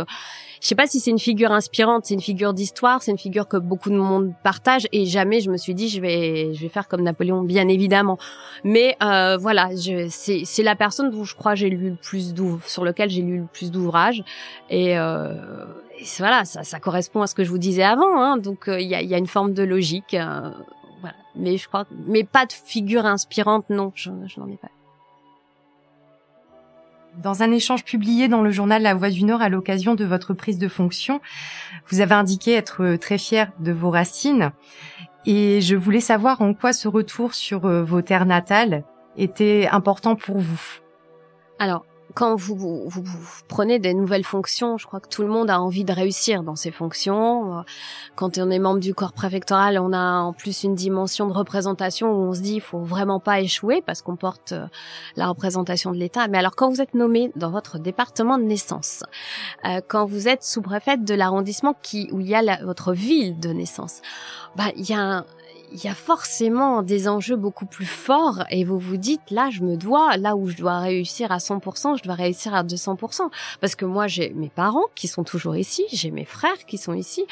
[0.61, 3.47] je sais pas si c'est une figure inspirante, c'est une figure d'histoire, c'est une figure
[3.47, 6.67] que beaucoup de monde partage et jamais je me suis dit je vais je vais
[6.67, 8.17] faire comme Napoléon bien évidemment.
[8.65, 9.69] Mais euh, voilà,
[10.09, 12.33] c'est c'est la personne dont je crois j'ai lu le plus
[12.65, 14.23] sur lequel j'ai lu le plus d'ouvrages
[14.69, 15.65] et, euh,
[16.17, 18.87] voilà, ça ça correspond à ce que je vous disais avant hein, donc euh, il
[18.87, 20.51] y, a, y a une forme de logique euh,
[20.99, 21.15] voilà.
[21.35, 24.69] Mais je crois mais pas de figure inspirante non, je, je n'en ai pas.
[27.17, 30.33] Dans un échange publié dans le journal La Voix du Nord à l'occasion de votre
[30.33, 31.19] prise de fonction,
[31.87, 34.51] vous avez indiqué être très fier de vos racines.
[35.25, 38.83] Et je voulais savoir en quoi ce retour sur vos terres natales
[39.17, 40.61] était important pour vous.
[41.59, 41.85] Alors,
[42.19, 42.53] quand vous,
[42.85, 43.03] vous, vous,
[43.47, 46.57] prenez des nouvelles fonctions, je crois que tout le monde a envie de réussir dans
[46.57, 47.63] ses fonctions.
[48.17, 52.11] Quand on est membre du corps préfectoral, on a en plus une dimension de représentation
[52.11, 54.67] où on se dit il faut vraiment pas échouer parce qu'on porte euh,
[55.15, 56.27] la représentation de l'État.
[56.27, 59.01] Mais alors quand vous êtes nommé dans votre département de naissance,
[59.63, 63.53] euh, quand vous êtes sous-préfète de l'arrondissement qui où il y a votre ville de
[63.53, 64.01] naissance,
[64.57, 65.25] bah il y a un,
[65.71, 69.61] il y a forcément des enjeux beaucoup plus forts et vous vous dites là je
[69.61, 73.29] me dois là où je dois réussir à 100% je dois réussir à 200%
[73.61, 76.93] parce que moi j'ai mes parents qui sont toujours ici j'ai mes frères qui sont
[76.93, 77.25] ici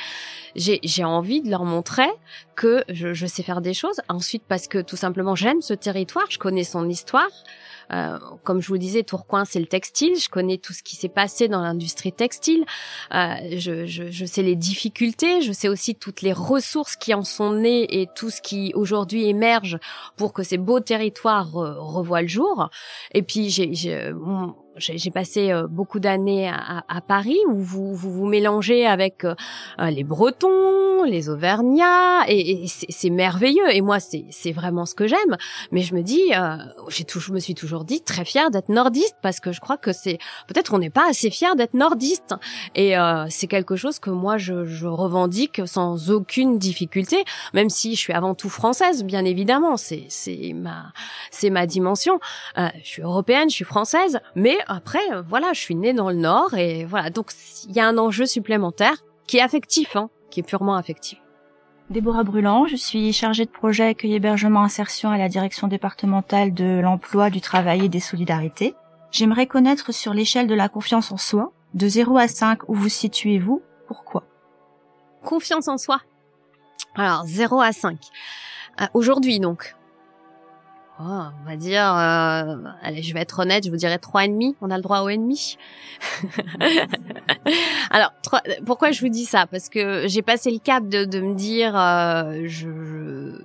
[0.55, 2.09] j'ai j'ai envie de leur montrer
[2.55, 6.25] que je, je sais faire des choses ensuite parce que tout simplement j'aime ce territoire
[6.29, 7.29] je connais son histoire
[7.91, 10.15] euh, comme je vous disais, Tourcoing, c'est le textile.
[10.19, 12.65] Je connais tout ce qui s'est passé dans l'industrie textile.
[13.13, 15.41] Euh, je, je, je, sais les difficultés.
[15.41, 19.27] Je sais aussi toutes les ressources qui en sont nées et tout ce qui aujourd'hui
[19.27, 19.77] émerge
[20.15, 22.69] pour que ces beaux territoires revoient le jour.
[23.13, 24.13] Et puis, j'ai
[25.13, 29.35] passé euh, beaucoup d'années à, à, Paris où vous, vous vous mélangez avec euh,
[29.89, 33.73] les Bretons, les Auvergnats et, et c'est merveilleux.
[33.73, 35.37] Et moi, c'est vraiment ce que j'aime.
[35.71, 36.57] Mais je me dis, euh,
[36.89, 39.91] j'ai je me suis toujours dit très fière d'être nordiste parce que je crois que
[39.91, 42.35] c'est peut-être on n'est pas assez fier d'être nordiste.
[42.75, 47.95] Et euh, c'est quelque chose que moi je, je revendique sans aucune difficulté, même si
[47.95, 49.77] je suis avant tout française, bien évidemment.
[49.77, 50.91] C'est c'est ma
[51.31, 52.19] c'est ma dimension.
[52.57, 56.09] Euh, je suis européenne, je suis française, mais après, euh, voilà, je suis née dans
[56.09, 57.09] le Nord et voilà.
[57.09, 57.31] Donc,
[57.67, 61.19] il y a un enjeu supplémentaire qui est affectif, hein, qui est purement affectif.
[61.89, 66.81] Déborah Bruland, je suis chargée de projet accueil hébergement insertion à la direction départementale de
[66.81, 68.75] l'emploi, du travail et des solidarités.
[69.09, 72.89] J'aimerais connaître sur l'échelle de la confiance en soi, de 0 à 5, où vous
[72.89, 74.25] situez-vous, pourquoi?
[75.23, 76.01] Confiance en soi?
[76.95, 77.97] Alors, 0 à 5.
[78.81, 79.76] Euh, Aujourd'hui, donc,
[80.99, 84.29] Oh, on va dire, euh, allez, je vais être honnête, je vous dirais trois et
[84.29, 84.55] demi.
[84.61, 85.57] On a le droit au ennemi.
[87.91, 88.11] Alors,
[88.65, 89.45] pourquoi je vous dis ça?
[89.45, 93.39] Parce que j'ai passé le cap de, de me dire, euh, je,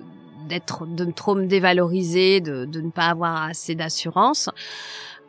[0.49, 4.49] d'être, de trop me dévaloriser, de, de ne pas avoir assez d'assurance.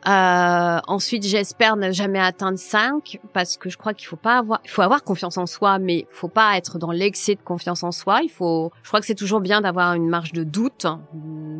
[0.07, 4.61] Euh, ensuite, j'espère ne jamais atteindre 5 parce que je crois qu'il faut pas avoir,
[4.63, 7.91] il faut avoir confiance en soi, mais faut pas être dans l'excès de confiance en
[7.91, 8.21] soi.
[8.23, 10.85] Il faut, je crois que c'est toujours bien d'avoir une marge de doute.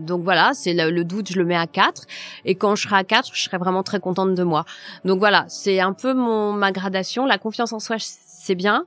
[0.05, 2.03] Donc voilà, c'est le, doute, je le mets à 4
[2.45, 4.65] et quand je serai à 4, je serai vraiment très contente de moi.
[5.03, 7.25] Donc voilà, c'est un peu mon ma gradation.
[7.25, 8.85] La confiance en soi, c'est bien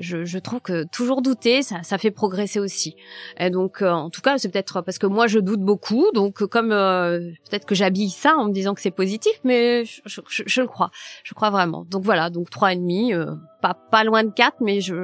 [0.00, 2.96] je, je, trouve que toujours douter, ça, ça fait progresser aussi.
[3.38, 6.06] Et donc, euh, en tout cas, c'est peut-être parce que moi, je doute beaucoup.
[6.14, 10.00] Donc, comme euh, peut-être que j'habille ça en me disant que c'est positif, mais je,
[10.06, 10.90] je, je, le crois.
[11.22, 11.84] Je crois vraiment.
[11.88, 13.26] Donc voilà, donc trois et demi, euh,
[13.62, 14.94] pas pas loin de quatre, mais je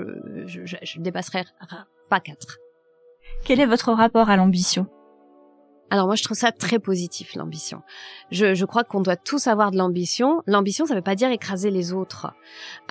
[0.46, 1.44] je, je dépasserai
[2.08, 2.58] pas quatre.
[3.44, 4.86] Quel est votre rapport à l'ambition?
[5.90, 7.82] Alors moi, je trouve ça très positif, l'ambition.
[8.32, 10.42] Je, je crois qu'on doit tous avoir de l'ambition.
[10.46, 12.32] L'ambition, ça veut pas dire écraser les autres.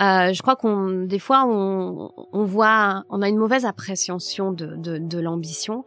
[0.00, 4.76] Euh, je crois qu'on, des fois, on, on voit, on a une mauvaise appréciation de,
[4.76, 5.84] de, de l'ambition.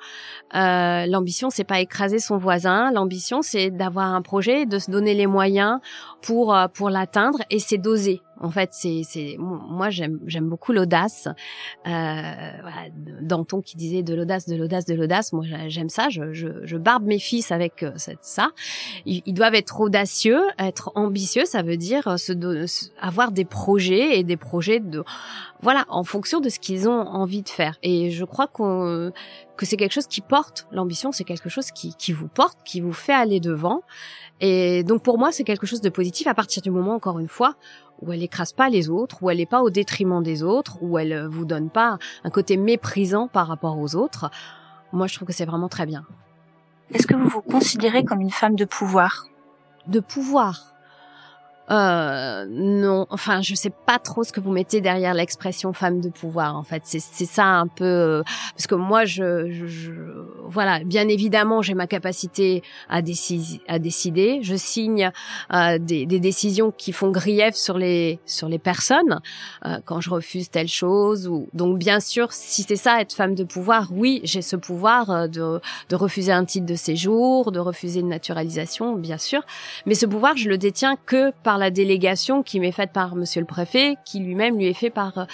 [0.56, 2.91] Euh, l'ambition, c'est pas écraser son voisin.
[2.91, 5.80] L'ambition, c'est d'avoir un projet, de se donner les moyens
[6.22, 8.22] pour euh, pour l'atteindre, et c'est d'oser.
[8.41, 11.28] En fait, c'est, c'est moi j'aime beaucoup l'audace.
[11.28, 11.32] Euh,
[11.86, 12.89] voilà,
[13.21, 15.34] Danton qui disait de l'audace, de l'audace, de l'audace.
[15.34, 16.10] Moi, j'aime ça.
[16.10, 18.52] Je, je, je, barbe mes fils avec euh, ça.
[19.06, 21.45] Ils, ils, doivent être audacieux, être ambitieux.
[21.45, 22.34] Ça veut dire euh, se,
[23.02, 25.04] avoir des projets et des projets de
[25.62, 27.78] voilà en fonction de ce qu'ils ont envie de faire.
[27.84, 29.12] Et je crois qu'on
[29.58, 31.12] que c'est quelque chose qui porte l'ambition.
[31.12, 33.82] C'est quelque chose qui qui vous porte, qui vous fait aller devant.
[34.39, 37.28] Et donc pour moi, c'est quelque chose de positif à partir du moment, encore une
[37.28, 37.56] fois,
[38.01, 40.97] où elle écrase pas les autres, où elle n'est pas au détriment des autres, où
[40.97, 44.29] elle euh, vous donne pas un côté méprisant par rapport aux autres.
[44.91, 46.05] Moi, je trouve que c'est vraiment très bien.
[46.93, 49.27] Est-ce que vous vous considérez comme une femme de pouvoir?
[49.88, 50.68] De pouvoir
[51.71, 56.10] euh, non, enfin, je sais pas trop ce que vous mettez derrière l'expression femme de
[56.10, 56.55] pouvoir.
[56.55, 58.23] En fait, c'est ça un peu euh,
[58.55, 59.91] parce que moi, je, je,
[60.45, 64.39] voilà, bien évidemment, j'ai ma capacité à décider, à décider.
[64.41, 65.12] Je signe
[65.53, 69.19] euh, des, des, décisions qui font grief sur les sur les personnes
[69.65, 71.27] euh, quand je refuse telle chose.
[71.27, 75.10] Ou donc, bien sûr, si c'est ça être femme de pouvoir, oui, j'ai ce pouvoir
[75.12, 79.41] euh, de de refuser un titre de séjour, de refuser une naturalisation, bien sûr.
[79.86, 83.41] Mais ce pouvoir, je le détiens que par la délégation qui m'est faite par Monsieur
[83.41, 85.28] le Préfet, qui lui-même lui est fait par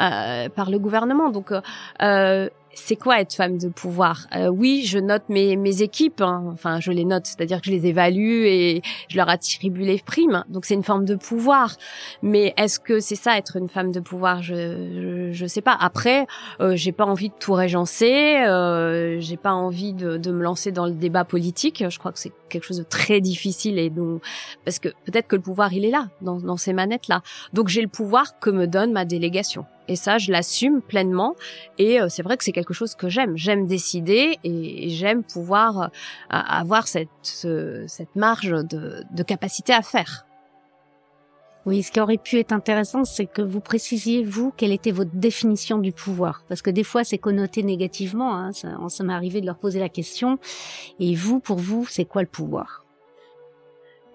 [0.00, 1.30] euh, par le gouvernement.
[1.30, 1.52] Donc
[2.02, 4.26] euh, c'est quoi être femme de pouvoir?
[4.34, 6.44] Euh, Oui, je note mes, mes équipes, hein.
[6.52, 10.44] enfin je les note, c'est-à-dire que je les évalue et je leur attribue les primes.
[10.48, 11.76] Donc c'est une forme de pouvoir.
[12.22, 14.42] Mais est-ce que c'est ça être une femme de pouvoir?
[14.42, 15.76] Je je, sais pas.
[15.78, 16.26] Après,
[16.60, 20.72] euh, j'ai pas envie de tout régencer, euh, j'ai pas envie de, de me lancer
[20.72, 21.84] dans le débat politique.
[21.88, 24.22] Je crois que c'est quelque chose de très difficile et donc
[24.64, 27.22] parce que peut-être que le pouvoir il est là dans, dans ces manettes là.
[27.52, 29.66] Donc j'ai le pouvoir que me donne ma délégation.
[29.88, 31.34] Et ça, je l'assume pleinement.
[31.78, 33.36] Et euh, c'est vrai que c'est quelque chose que j'aime.
[33.36, 35.88] J'aime décider et, j'aime pouvoir euh,
[36.28, 40.26] avoir cette, cette marge de, de capacité à faire.
[41.64, 45.12] Oui, ce qui aurait pu être intéressant, c'est que vous précisiez, vous, quelle était votre
[45.14, 46.42] définition du pouvoir.
[46.48, 48.36] Parce que des fois, c'est connoté négativement.
[48.36, 50.38] Hein, ça, ça m'est arrivé de leur poser la question.
[50.98, 52.84] Et vous, pour vous, c'est quoi le pouvoir?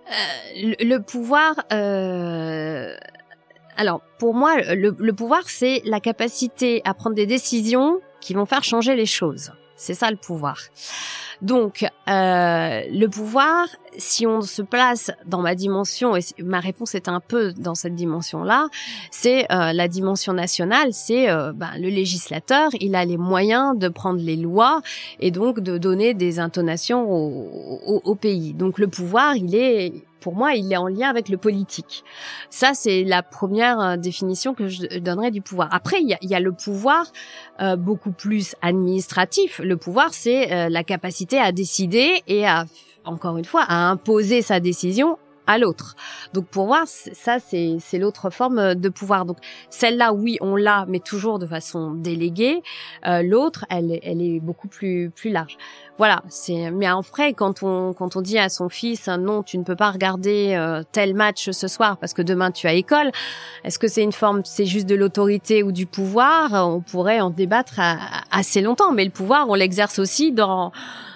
[0.10, 2.96] Euh, le, pouvoir, euh,
[3.78, 8.64] alors, pour moi, le, pouvoir, c'est la capacité à prendre des décisions qui vont faire
[8.64, 9.52] changer les choses.
[9.76, 10.58] C'est ça le pouvoir.
[11.44, 17.08] Donc, euh, le pouvoir, si on se place dans ma dimension, et ma réponse est
[17.08, 18.70] un peu dans cette dimension-là,
[19.12, 23.88] c'est euh, la dimension nationale, c'est euh, ben, le législateur, il a les moyens de
[23.88, 24.82] prendre les lois
[25.20, 28.56] et donc de donner des intonations au, au pays.
[28.56, 32.04] Donc le pouvoir, il est pour moi, il est en lien avec le politique.
[32.50, 35.70] Ça, c'est la première euh, définition que je donnerais du pouvoir.
[35.72, 37.06] Après, il y a, le pouvoir
[37.60, 39.60] euh, beaucoup plus administratif.
[39.64, 42.66] Le pouvoir, c'est euh, la capacité à décider et à,
[43.06, 45.18] encore une fois, à imposer sa décision
[45.50, 45.96] à l'autre.
[46.34, 49.24] Donc pour moi, ça c'est l'autre forme de pouvoir.
[49.24, 49.38] Donc
[49.70, 52.62] celle-là, oui, on l'a, mais toujours de façon déléguée.
[53.06, 55.58] l'autre, elle elle est beaucoup plus plus large
[55.98, 59.58] voilà, c'est mais en vrai quand on quand on dit à son fils non, tu
[59.58, 63.12] ne peux pas regarder euh, tel match ce soir parce que demain tu as école.
[63.64, 66.54] Est-ce que c'est une forme c'est juste de l'autorité ou du pouvoir?
[66.54, 67.80] On pourrait en débattre
[68.32, 70.72] assez longtemps, mais le pouvoir on l'exerce aussi dans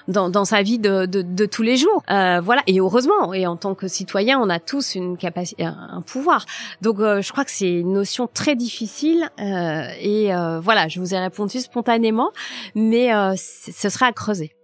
[0.08, 2.04] dans, dans sa vie de, de, de tous les jours.
[2.10, 6.02] Euh, voilà, et heureusement, et en tant que citoyen, on a tous une capacité, un,
[6.06, 6.46] pouvoir.
[6.82, 9.30] Donc, euh, je crois que c'est une notion très difficile.
[9.39, 12.32] Euh, et euh, voilà, je vous ai répondu spontanément,
[12.76, 14.56] mais ce sera à creuser.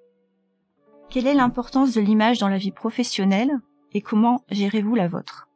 [1.09, 3.51] Quelle est l'importance de l'image dans la vie professionnelle
[3.93, 5.47] et comment gérez-vous la vôtre?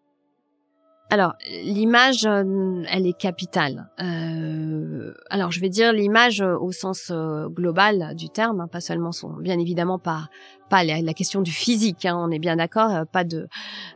[1.10, 3.90] Alors, l'image, euh, elle est capitale.
[4.00, 9.12] Euh, alors, je vais dire l'image au sens euh, global du terme, hein, pas seulement
[9.12, 10.30] son, bien évidemment pas
[10.72, 13.50] pas la, question du physique, hein, on est bien d'accord, euh, pas de,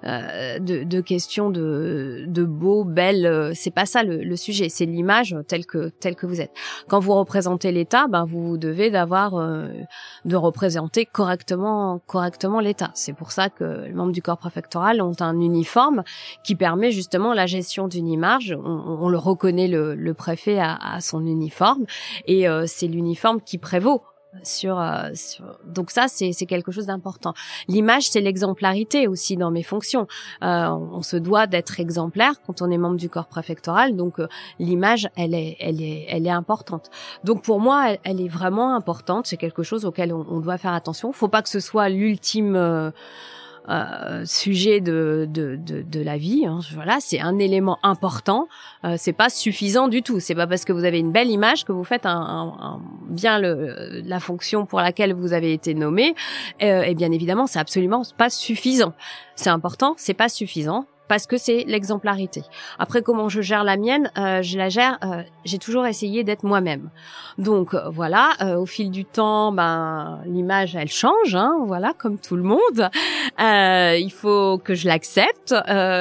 [0.03, 4.67] euh, de, de question de, de beau, belle, euh, c'est pas ça le, le sujet,
[4.67, 6.51] c'est l'image telle que telle que vous êtes.
[6.89, 9.69] Quand vous représentez l'État, ben vous devez d'avoir euh,
[10.25, 12.91] de représenter correctement correctement l'État.
[12.93, 16.03] C'est pour ça que les membres du corps préfectoral ont un uniforme
[16.43, 18.53] qui permet justement la gestion d'une image.
[18.65, 21.85] On, on, le reconnaît le, le préfet à, à, son uniforme
[22.27, 24.01] et c'est l'uniforme qui prévaut
[24.43, 25.45] sur, euh, sur...
[25.65, 27.33] donc ça c'est quelque chose d'important.
[27.67, 30.07] L'image c'est l'exemplarité aussi dans mes fonctions.
[30.43, 34.27] Euh, on se doit d'être exemplaire quand on est membre du corps préfectoral donc euh,
[34.59, 36.89] l'image elle est elle est elle est importante.
[37.23, 39.27] Donc pour moi elle, est vraiment importante.
[39.27, 41.11] C'est quelque chose auquel on, on, doit faire attention.
[41.11, 42.91] Faut pas que ce soit l'ultime
[43.69, 46.45] euh, sujet de, de, de, de, la vie.
[46.45, 46.59] Hein.
[46.73, 48.47] Voilà, c'est un élément important.
[48.83, 50.19] Euh, c'est pas suffisant du tout.
[50.19, 52.11] C'est pas parce que vous avez une belle image que vous faites un,
[52.59, 56.13] un, bien le, la fonction pour laquelle vous avez été nommé.
[56.61, 58.93] Euh, et bien évidemment, c'est absolument pas suffisant.
[59.35, 62.43] C'est important, c'est pas suffisant parce que c'est l'exemplarité.
[62.79, 64.97] Après, comment je gère la mienne euh, Je la gère.
[65.03, 66.89] Euh, j'ai toujours essayé d'être moi-même.
[67.37, 72.17] Donc euh, voilà, euh, au fil du temps, ben l'image elle change, hein, voilà, comme
[72.17, 72.89] tout le monde.
[73.41, 75.53] Euh, il faut que je l'accepte.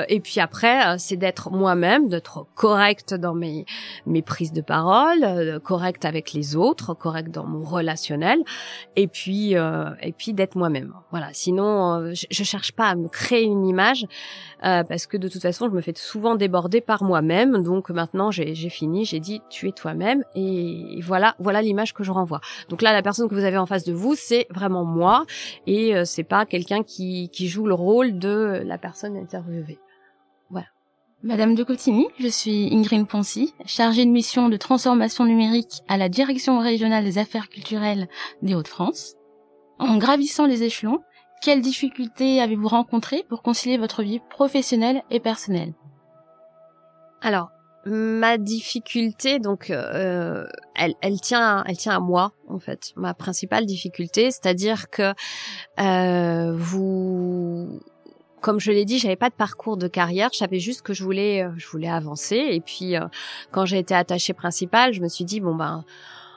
[0.08, 3.64] et puis après, c'est d'être moi-même, d'être correcte dans mes
[4.06, 8.38] mes prises de parole, correcte avec les autres, correcte dans mon relationnel,
[8.96, 10.92] et puis et puis d'être moi-même.
[11.10, 11.28] Voilà.
[11.32, 14.06] Sinon, je, je cherche pas à me créer une image
[14.94, 17.64] parce que de toute façon, je me fais souvent déborder par moi-même.
[17.64, 22.12] Donc maintenant, j'ai fini, j'ai dit, tu es toi-même, et voilà, voilà l'image que je
[22.12, 22.40] renvoie.
[22.68, 25.26] Donc là, la personne que vous avez en face de vous, c'est vraiment moi,
[25.66, 29.80] et euh, c'est pas quelqu'un qui, qui joue le rôle de la personne interviewée.
[30.48, 30.68] Voilà.
[31.24, 36.09] Madame de Cotigny, je suis Ingrid Poncy, chargée de mission de transformation numérique à la
[36.09, 38.07] Direction régionale des affaires culturelles
[38.42, 39.16] des Hauts-de-France.
[39.80, 41.00] En gravissant les échelons,
[41.44, 45.74] quelles difficultés avez-vous rencontrées pour concilier votre vie professionnelle et personnelle?
[47.20, 47.50] Alors,
[47.85, 52.92] ma difficulté, donc, euh, elle, tient, à moi en fait.
[52.96, 55.12] Ma principale difficulté, c'est-à-dire que
[55.80, 57.80] euh, vous
[58.40, 60.28] comme je l'ai dit, j'avais pas de parcours de carrière.
[60.33, 62.37] Je savais juste que je voulais, euh, je voulais avancer.
[62.37, 62.94] Et puis,
[63.50, 65.85] quand j'ai été attachée principale, je me suis dit bon ben,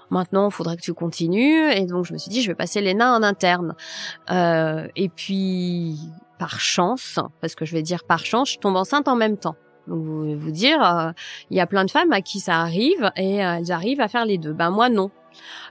[0.09, 1.71] Maintenant, il faudrait que tu continues.
[1.71, 3.75] Et donc, je me suis dit, je vais passer l'ENA en interne.
[4.31, 5.99] Euh, et puis,
[6.37, 9.55] par chance, parce que je vais dire par chance, je tombe enceinte en même temps.
[9.87, 11.11] Donc, vous, vous dire, euh,
[11.49, 14.07] il y a plein de femmes à qui ça arrive et euh, elles arrivent à
[14.07, 14.53] faire les deux.
[14.53, 15.11] Ben moi, non.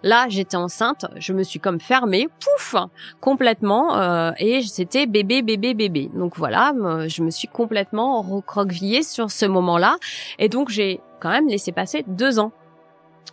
[0.02, 2.76] Là, j'étais enceinte, je me suis comme fermée, pouf,
[3.20, 6.08] complètement, euh, et c'était bébé, bébé, bébé.
[6.14, 6.72] Donc voilà,
[7.08, 9.96] je me suis complètement recroquevillée sur ce moment-là,
[10.38, 12.52] et donc j'ai quand même laissé passer deux ans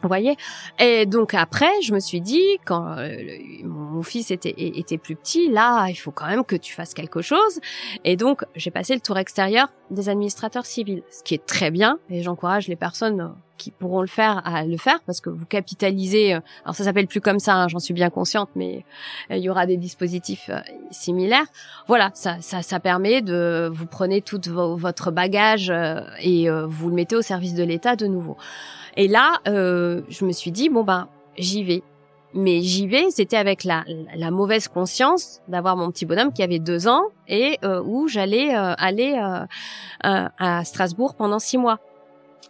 [0.01, 0.35] vous voyez?
[0.79, 3.15] Et donc après, je me suis dit, quand euh,
[3.63, 7.21] mon fils était, était plus petit, là, il faut quand même que tu fasses quelque
[7.21, 7.59] chose.
[8.03, 11.99] Et donc, j'ai passé le tour extérieur des administrateurs civils, ce qui est très bien.
[12.09, 16.33] Et j'encourage les personnes qui pourront le faire à le faire parce que vous capitalisez.
[16.33, 18.85] Euh, alors ça s'appelle plus comme ça, hein, j'en suis bien consciente, mais
[19.31, 20.49] euh, il y aura des dispositifs
[20.91, 21.45] similaires.
[21.87, 25.71] Voilà, ça, ça, ça permet de vous prenez tout votre bagage
[26.21, 28.37] et vous le mettez au service de l'État de nouveau.
[28.95, 31.83] Et là, euh, je me suis dit bon ben j'y vais.
[32.35, 33.83] Mais j'y vais, c'était avec la,
[34.15, 38.55] la, mauvaise conscience d'avoir mon petit bonhomme qui avait deux ans et euh, où j'allais
[38.55, 41.77] euh, aller euh, à Strasbourg pendant six mois.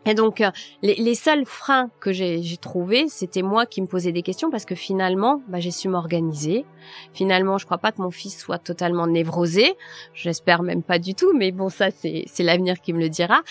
[0.06, 0.52] Et donc, euh,
[0.82, 4.66] les, les, seuls freins que j'ai trouvés, c'était moi qui me posais des questions parce
[4.66, 6.66] que finalement, bah, j'ai su m'organiser.
[7.14, 9.76] Finalement, je crois pas que mon fils soit totalement névrosé.
[10.14, 13.42] J'espère même pas du tout, mais bon, ça, c'est l'avenir qui me le dira.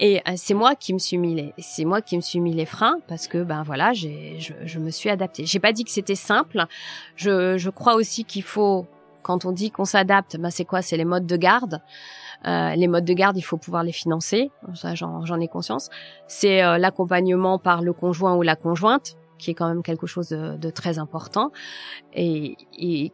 [0.00, 2.52] Et euh, c'est moi qui me suis mis les, c'est moi qui me suis mis
[2.52, 5.46] les freins parce que, ben voilà, j'ai, je, je, me suis adaptée.
[5.46, 6.66] J'ai pas dit que c'était simple.
[7.16, 8.86] Je, je crois aussi qu'il faut,
[9.22, 10.82] quand on dit qu'on s'adapte, ben c'est quoi?
[10.82, 11.80] C'est les modes de garde.
[12.46, 15.88] Euh, les modes de garde, il faut pouvoir les financer, ça j'en ai conscience.
[16.26, 20.28] C'est euh, l'accompagnement par le conjoint ou la conjointe qui est quand même quelque chose
[20.28, 21.50] de, très important.
[22.14, 22.56] Et,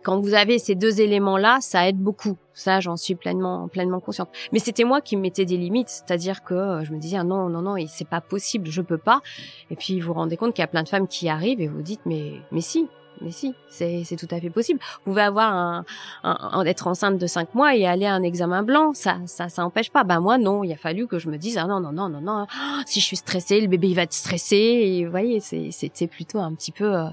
[0.04, 2.36] quand vous avez ces deux éléments-là, ça aide beaucoup.
[2.52, 4.28] Ça, j'en suis pleinement, pleinement consciente.
[4.52, 7.24] Mais c'était moi qui me mettais des limites, c'est-à-dire que euh, je me disais ah
[7.24, 9.22] non, non, non, c'est pas possible, je peux pas.
[9.70, 11.68] Et puis vous vous rendez compte qu'il y a plein de femmes qui arrivent et
[11.68, 12.88] vous dites mais, mais si,
[13.20, 14.80] mais si, c'est tout à fait possible.
[15.04, 15.84] Vous pouvez avoir un,
[16.22, 19.64] un, être enceinte de cinq mois et aller à un examen blanc, ça, ça, ça
[19.64, 20.04] empêche pas.
[20.04, 22.20] Ben moi non, il a fallu que je me dise ah non non non non
[22.20, 22.46] non,
[22.86, 24.56] si je suis stressée, le bébé il va être stressé.
[24.56, 27.08] Et vous voyez, c'était plutôt un petit peu euh,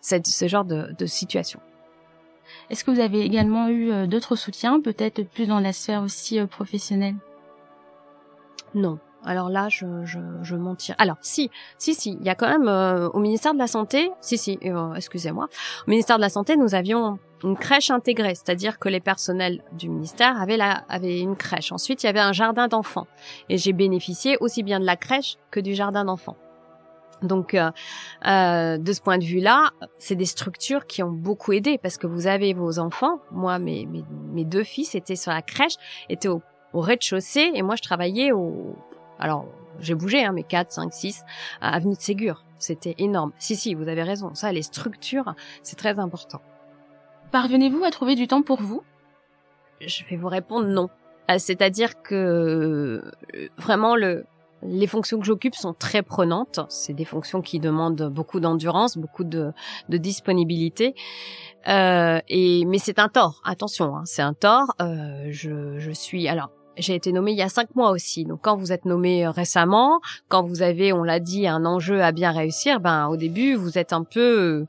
[0.00, 1.60] cette, ce genre de, de situation.
[2.70, 6.38] Est-ce que vous avez également eu euh, d'autres soutiens, peut-être plus dans la sphère aussi
[6.38, 7.16] euh, professionnelle?
[8.74, 10.54] Non, alors là, je, je, je.
[10.98, 14.10] Alors, si, si, si, il y a quand même euh, au ministère de la Santé,
[14.20, 15.48] si, si, euh, excusez-moi,
[15.86, 19.88] au ministère de la Santé, nous avions une crèche intégrée, c'est-à-dire que les personnels du
[19.88, 21.72] ministère avaient, la, avaient une crèche.
[21.72, 23.06] Ensuite, il y avait un jardin d'enfants.
[23.48, 26.36] Et j'ai bénéficié aussi bien de la crèche que du jardin d'enfants.
[27.22, 31.96] Donc, euh, de ce point de vue-là, c'est des structures qui ont beaucoup aidé parce
[31.96, 33.20] que vous avez vos enfants.
[33.30, 35.74] Moi, mes, mes, mes deux fils étaient sur la crèche,
[36.08, 38.76] étaient au, au rez-de-chaussée et moi, je travaillais au,
[39.18, 39.46] alors,
[39.80, 41.24] j'ai bougé, hein, mais 4, 5, 6,
[41.60, 42.44] à Avenue de Ségur.
[42.58, 43.32] C'était énorme.
[43.38, 44.34] Si, si, vous avez raison.
[44.34, 46.40] Ça, les structures, c'est très important.
[47.32, 48.82] Parvenez-vous à trouver du temps pour vous?
[49.80, 50.88] Je vais vous répondre non.
[51.30, 53.02] Euh, c'est-à-dire que
[53.34, 54.24] euh, vraiment le,
[54.64, 56.60] les fonctions que j'occupe sont très prenantes.
[56.68, 59.52] C'est des fonctions qui demandent beaucoup d'endurance, beaucoup de,
[59.88, 60.94] de disponibilité.
[61.68, 63.42] Euh, et mais c'est un tort.
[63.44, 64.74] Attention, hein, c'est un tort.
[64.80, 68.24] Euh, je, je suis alors j'ai été nommée il y a cinq mois aussi.
[68.24, 72.02] Donc quand vous êtes nommé euh, récemment, quand vous avez, on l'a dit, un enjeu
[72.02, 74.66] à bien réussir, ben au début vous êtes un peu euh,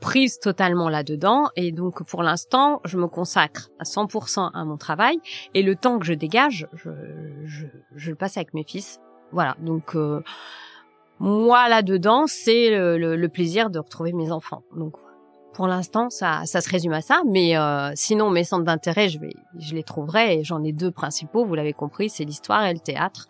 [0.00, 1.48] prise totalement là-dedans.
[1.56, 5.18] Et donc pour l'instant, je me consacre à 100% à mon travail
[5.54, 6.90] et le temps que je dégage, je,
[7.44, 9.00] je, je le passe avec mes fils.
[9.32, 9.56] Voilà.
[9.60, 10.22] Donc euh,
[11.18, 14.62] moi là-dedans, c'est le, le, plaisir de retrouver mes enfants.
[14.76, 14.94] Donc
[15.58, 17.22] pour l'instant, ça, ça se résume à ça.
[17.26, 20.38] Mais euh, sinon, mes centres d'intérêt, je vais, je les trouverai.
[20.38, 21.44] Et j'en ai deux principaux.
[21.44, 23.26] Vous l'avez compris, c'est l'histoire et le théâtre.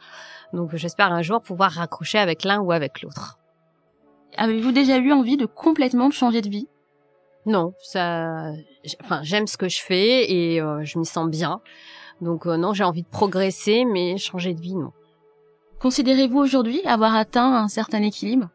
[0.53, 3.39] Donc, j'espère un jour pouvoir raccrocher avec l'un ou avec l'autre.
[4.37, 6.69] Avez-vous déjà eu envie de complètement changer de vie?
[7.47, 8.53] Non, ça.
[9.03, 11.63] Enfin, j'aime ce que je fais et euh, je m'y sens bien.
[12.21, 14.93] Donc euh, non, j'ai envie de progresser, mais changer de vie, non.
[15.81, 18.51] Considérez-vous aujourd'hui avoir atteint un certain équilibre?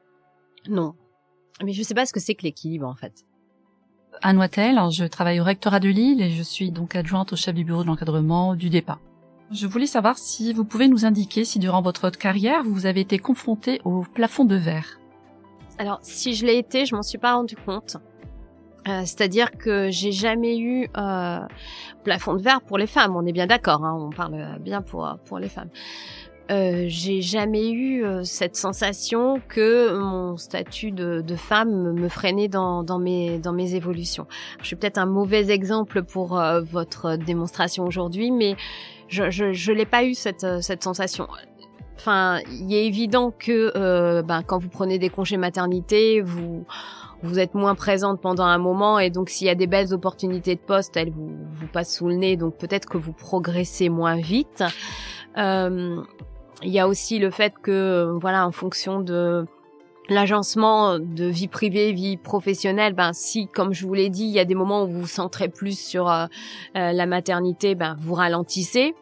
[0.69, 0.93] Non.
[1.63, 3.25] Mais je sais pas ce que c'est que l'équilibre en fait.
[4.21, 7.53] Anne Wattel, je travaille au rectorat de Lille et je suis donc adjointe au chef
[7.53, 8.99] du bureau de l'encadrement du DEPA.
[9.51, 13.19] Je voulais savoir si vous pouvez nous indiquer si durant votre carrière vous avez été
[13.19, 14.99] confronté au plafond de verre.
[15.77, 17.97] Alors si je l'ai été, je m'en suis pas rendu compte.
[18.87, 21.39] Euh, C'est-à-dire que j'ai jamais eu euh,
[22.03, 23.15] plafond de verre pour les femmes.
[23.15, 25.69] On est bien d'accord, hein, on parle bien pour les femmes.
[26.51, 32.49] Euh, j'ai jamais eu euh, cette sensation que mon statut de, de femme me freinait
[32.49, 34.27] dans, dans, mes, dans mes évolutions.
[34.59, 38.55] Je suis peut-être un mauvais exemple pour euh, votre démonstration aujourd'hui, mais
[39.07, 41.27] je, je, je pas eu cette, cette sensation.
[41.95, 46.65] enfin, il est évident que euh, ben, quand vous prenez des congés maternité, vous
[47.21, 50.55] vous êtes moins présente pendant un moment et donc s'il y a des belles opportunités
[50.55, 54.17] de poste, elles vous, vous passent sous le nez, donc peut-être que vous progressez moins
[54.17, 54.61] vite.
[55.37, 56.01] Euh,
[56.63, 59.45] il y a aussi le fait que, voilà, en fonction de
[60.09, 64.39] l'agencement de vie privée, vie professionnelle, ben si, comme je vous l'ai dit, il y
[64.39, 66.25] a des moments où vous vous centrez plus sur euh,
[66.75, 68.95] euh, la maternité, ben vous ralentissez.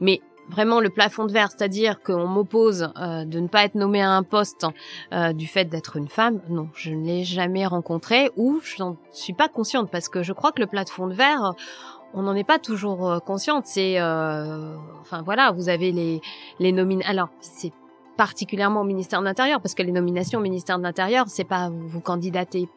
[0.00, 4.02] Mais vraiment le plafond de verre, c'est-à-dire qu'on m'oppose euh, de ne pas être nommée
[4.02, 4.66] à un poste
[5.34, 9.32] du fait d'être une femme, non, je ne l'ai jamais rencontré ou je n'en suis
[9.32, 11.54] pas consciente parce que je crois que le plafond de verre,
[12.16, 13.66] on n'en est pas toujours consciente.
[13.66, 16.20] C'est, enfin voilà, vous avez les
[16.58, 17.10] les nominations.
[17.10, 17.72] Alors c'est
[18.16, 21.70] particulièrement au ministère de l'Intérieur, parce que les nominations au ministère de l'Intérieur, c'est pas
[21.70, 22.68] vous candidatez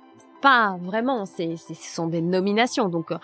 [0.41, 2.89] pas vraiment, c'est ce sont des nominations.
[2.89, 3.17] Donc, euh,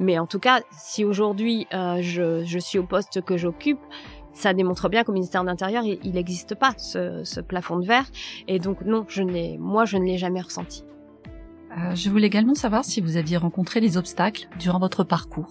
[0.00, 3.80] mais en tout cas, si aujourd'hui euh, je, je suis au poste que j'occupe,
[4.32, 8.06] ça démontre bien qu'au ministère de l'Intérieur, il n'existe pas ce, ce, plafond de verre.
[8.48, 10.84] Et donc non, je n'ai, moi, je ne l'ai jamais ressenti.
[11.78, 15.50] Euh, je voulais également savoir si vous aviez rencontré des obstacles durant votre parcours.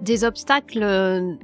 [0.00, 0.82] Des obstacles.
[0.82, 1.34] Euh,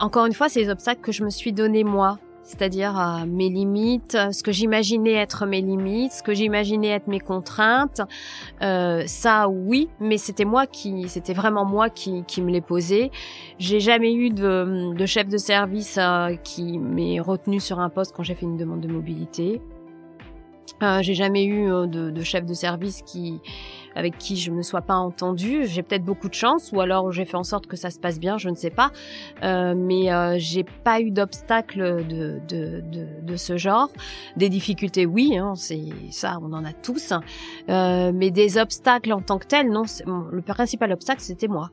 [0.00, 3.48] encore une fois, c'est des obstacles que je me suis donné moi c'est-à-dire euh, mes
[3.48, 8.02] limites, ce que j'imaginais être mes limites, ce que j'imaginais être mes contraintes.
[8.60, 13.12] Ça, oui, mais c'était moi qui, c'était vraiment moi qui, qui me les posais.
[13.60, 16.00] J'ai jamais eu de, de chef de service
[16.42, 19.60] qui m'ait retenu sur un poste quand j'ai fait une demande de mobilité.
[20.82, 23.40] Euh, j'ai jamais eu euh, de, de, chef de service qui
[23.94, 25.66] avec qui je ne sois pas entendue.
[25.66, 28.18] J'ai peut-être beaucoup de chance, ou alors j'ai fait en sorte que ça se passe
[28.18, 28.90] bien, je ne sais pas.
[29.42, 33.90] Euh, mais euh, j'ai pas eu d'obstacle de, de, de, de, ce genre.
[34.36, 37.12] Des difficultés, oui, hein, c'est ça, on en a tous.
[37.68, 39.82] Euh, mais des obstacles en tant que tels, non.
[40.30, 41.70] Le principal obstacle, c'était moi.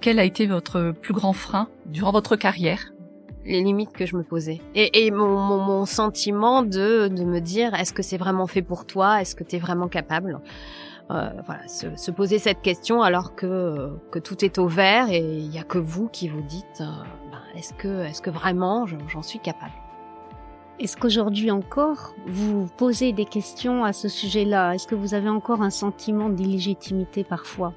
[0.00, 2.92] Quel a été votre plus grand frein durant votre carrière?
[3.44, 4.60] Les limites que je me posais.
[4.74, 8.62] Et, et mon, mon, mon, sentiment de, de me dire, est-ce que c'est vraiment fait
[8.62, 9.20] pour toi?
[9.20, 10.40] Est-ce que tu es vraiment capable?
[11.10, 15.38] Euh, voilà, se, se, poser cette question alors que, que tout est au vert et
[15.38, 16.84] il n'y a que vous qui vous dites, euh,
[17.30, 19.72] ben, est-ce que, est-ce que vraiment j'en suis capable?
[20.78, 24.74] Est-ce qu'aujourd'hui encore, vous posez des questions à ce sujet-là?
[24.74, 27.72] Est-ce que vous avez encore un sentiment d'illégitimité parfois?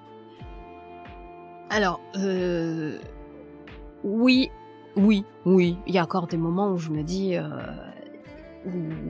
[1.70, 3.00] Alors, euh,
[4.04, 4.52] oui
[4.96, 5.78] oui, oui.
[5.88, 7.44] Il y a encore des moments où je me dis, euh,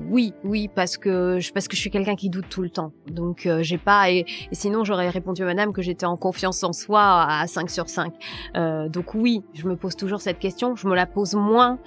[0.09, 2.93] oui, oui, parce que je, parce que je suis quelqu'un qui doute tout le temps.
[3.07, 6.71] Donc euh, j'ai pas et, sinon j'aurais répondu à madame que j'étais en confiance en
[6.71, 8.13] soi à 5 sur 5.
[8.55, 11.79] Euh, donc oui, je me pose toujours cette question, je me la pose moins.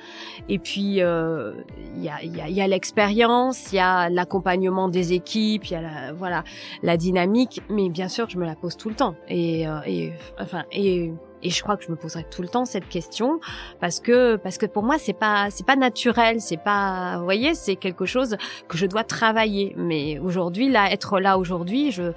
[0.49, 1.53] Et puis euh,
[1.97, 5.65] il y a il y a, y a l'expérience, il y a l'accompagnement des équipes,
[5.67, 6.45] il y a la, voilà
[6.83, 9.15] la dynamique, mais bien sûr je me la pose tout le temps.
[9.29, 11.13] Et, euh, et enfin et
[11.45, 13.39] et je crois que je me poserai tout le temps cette question
[13.81, 17.55] parce que parce que pour moi c'est pas c'est pas naturel, c'est pas vous voyez,
[17.55, 18.37] c'est quelque chose
[18.69, 19.75] que je dois travailler.
[19.77, 22.13] Mais aujourd'hui là être là aujourd'hui, je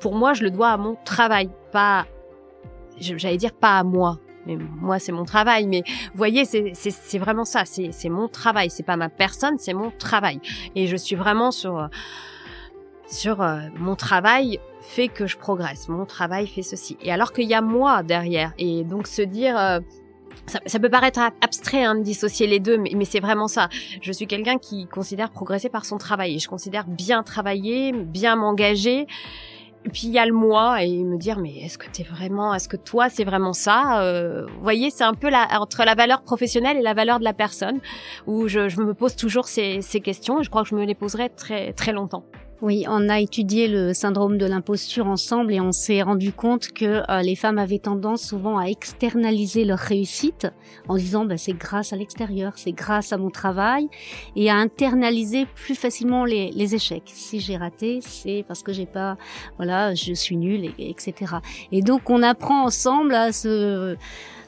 [0.00, 2.06] pour moi je le dois à mon travail, pas
[2.98, 4.18] j'allais dire pas à moi.
[4.44, 5.68] Mais moi, c'est mon travail.
[5.68, 7.62] Mais vous voyez, c'est vraiment ça.
[7.64, 8.70] C'est mon travail.
[8.70, 10.40] C'est pas ma personne, c'est mon travail.
[10.74, 11.88] Et je suis vraiment sur
[13.06, 16.98] sur euh, mon travail fait que je progresse, mon travail fait ceci.
[17.02, 19.80] Et alors qu'il y a moi derrière, et donc se dire, euh,
[20.46, 23.68] ça, peut paraître abstrait hein, de dissocier les deux, mais, c'est vraiment ça.
[24.00, 29.06] Je suis quelqu'un qui considère progresser par son travail, je considère bien travailler, bien m'engager.
[29.84, 32.54] Et puis il y a le moi et me dire mais est-ce que t'es vraiment,
[32.54, 35.96] est-ce que toi c'est vraiment ça euh, Vous voyez, c'est un peu la, entre la
[35.96, 37.80] valeur professionnelle et la valeur de la personne
[38.28, 40.84] où je, je me pose toujours ces, ces questions et je crois que je me
[40.84, 42.24] les poserai très très longtemps.
[42.62, 47.02] Oui, on a étudié le syndrome de l'imposture ensemble et on s'est rendu compte que
[47.10, 50.46] euh, les femmes avaient tendance souvent à externaliser leur réussite
[50.86, 53.88] en disant bah, c'est grâce à l'extérieur, c'est grâce à mon travail
[54.36, 57.10] et à internaliser plus facilement les, échecs.
[57.12, 59.16] Si j'ai raté, c'est parce que j'ai pas,
[59.56, 61.38] voilà, je suis nulle, et, etc.
[61.72, 63.96] Et donc on apprend ensemble à se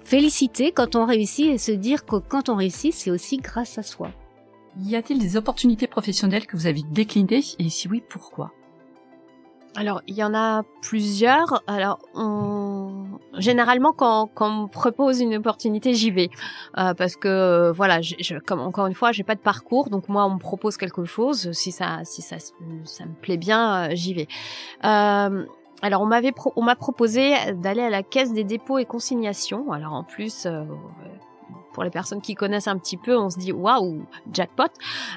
[0.05, 3.83] féliciter quand on réussit et se dire que quand on réussit, c'est aussi grâce à
[3.83, 4.13] soi.
[4.81, 8.53] Y a-t-il des opportunités professionnelles que vous avez déclinées et si oui, pourquoi?
[9.77, 11.63] Alors, il y en a plusieurs.
[11.67, 13.07] Alors, on...
[13.39, 16.31] généralement, quand, quand on me propose une opportunité, j'y vais
[16.79, 20.27] euh, parce que voilà, je, comme encore une fois, j'ai pas de parcours, donc moi,
[20.27, 21.51] on me propose quelque chose.
[21.53, 24.29] Si ça, si ça, ça me plaît bien, euh, j'y vais.
[24.85, 25.45] Euh,
[25.83, 29.73] alors, on m'avait, on m'a proposé d'aller à la caisse des dépôts et consignations.
[29.73, 30.65] Alors, en plus, euh,
[31.75, 34.65] pour les personnes qui connaissent un petit peu, on se dit waouh, jackpot.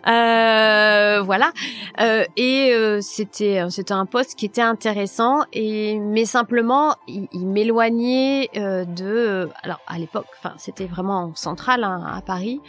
[0.08, 1.54] Euh, voilà.
[2.02, 7.48] Euh, et euh, c'était euh, c'était un poste qui était intéressant et mais simplement il,
[7.48, 12.60] m'éloignait de alors à l'époque, enfin c'était vraiment central hein, à Paris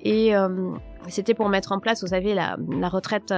[0.00, 0.32] Et
[1.08, 3.32] c'était pour mettre en place, vous savez, la, la retraite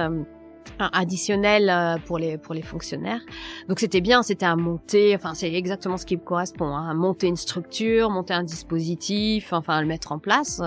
[0.79, 3.21] additionnelle pour les pour les fonctionnaires.
[3.67, 6.93] Donc c'était bien, c'était à monter, enfin c'est exactement ce qui me correspond, hein, à
[6.93, 10.61] monter une structure, monter un dispositif, enfin le mettre en place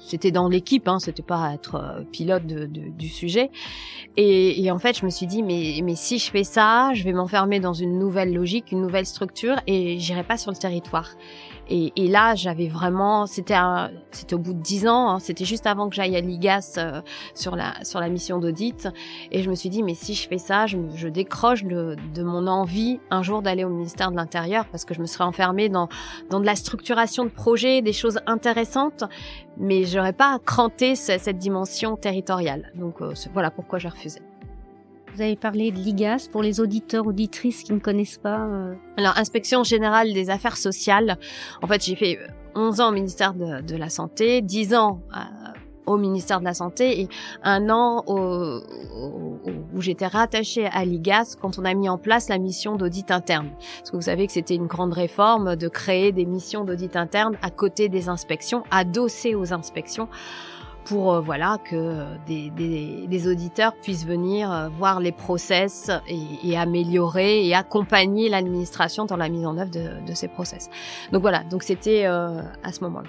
[0.00, 3.50] c'était dans l'équipe, hein, c'était pas être euh, pilote de, du sujet.
[4.16, 7.04] Et, et, en fait, je me suis dit, mais, mais si je fais ça, je
[7.04, 11.10] vais m'enfermer dans une nouvelle logique, une nouvelle structure, et j'irai pas sur le territoire.
[11.70, 13.54] Et, et là, j'avais vraiment, c'était
[14.10, 17.00] c'était au bout de dix ans, hein, c'était juste avant que j'aille à l'IGAS euh,
[17.34, 18.88] sur la sur la mission d'audit,
[19.30, 22.22] et je me suis dit mais si je fais ça, je, je décroche de, de
[22.22, 25.68] mon envie un jour d'aller au ministère de l'Intérieur parce que je me serais enfermée
[25.68, 25.88] dans
[26.28, 29.04] dans de la structuration de projets, des choses intéressantes,
[29.56, 32.72] mais j'aurais pas cranté cette dimension territoriale.
[32.74, 34.20] Donc euh, voilà pourquoi j'ai refusé.
[35.14, 38.46] Vous avez parlé de l'IGAS pour les auditeurs, auditrices qui ne connaissent pas.
[38.46, 38.74] Euh...
[38.96, 41.18] Alors, inspection générale des affaires sociales.
[41.62, 42.18] En fait, j'ai fait
[42.54, 45.20] 11 ans au ministère de, la Santé, 10 ans euh,
[45.86, 47.08] au ministère de la Santé et
[47.42, 52.76] un an où j'étais rattachée à l'IGAS quand on a mis en place la mission
[52.76, 53.50] d'audit interne.
[53.78, 57.36] Parce que vous savez que c'était une grande réforme de créer des missions d'audit interne
[57.42, 60.08] à côté des inspections, adossées aux inspections
[60.90, 66.18] pour euh, voilà que des, des, des, auditeurs puissent venir euh, voir les process et,
[66.42, 70.68] et améliorer et accompagner l'administration dans la mise en œuvre de, de ces process.
[71.12, 73.08] Donc voilà, donc c'était euh, à ce moment-là.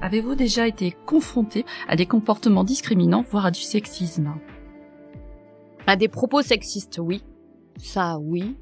[0.00, 4.32] Avez-vous déjà été confronté à des comportements discriminants, voire à du sexisme?
[5.88, 7.24] À des propos sexistes, oui.
[7.82, 8.56] Ça, oui.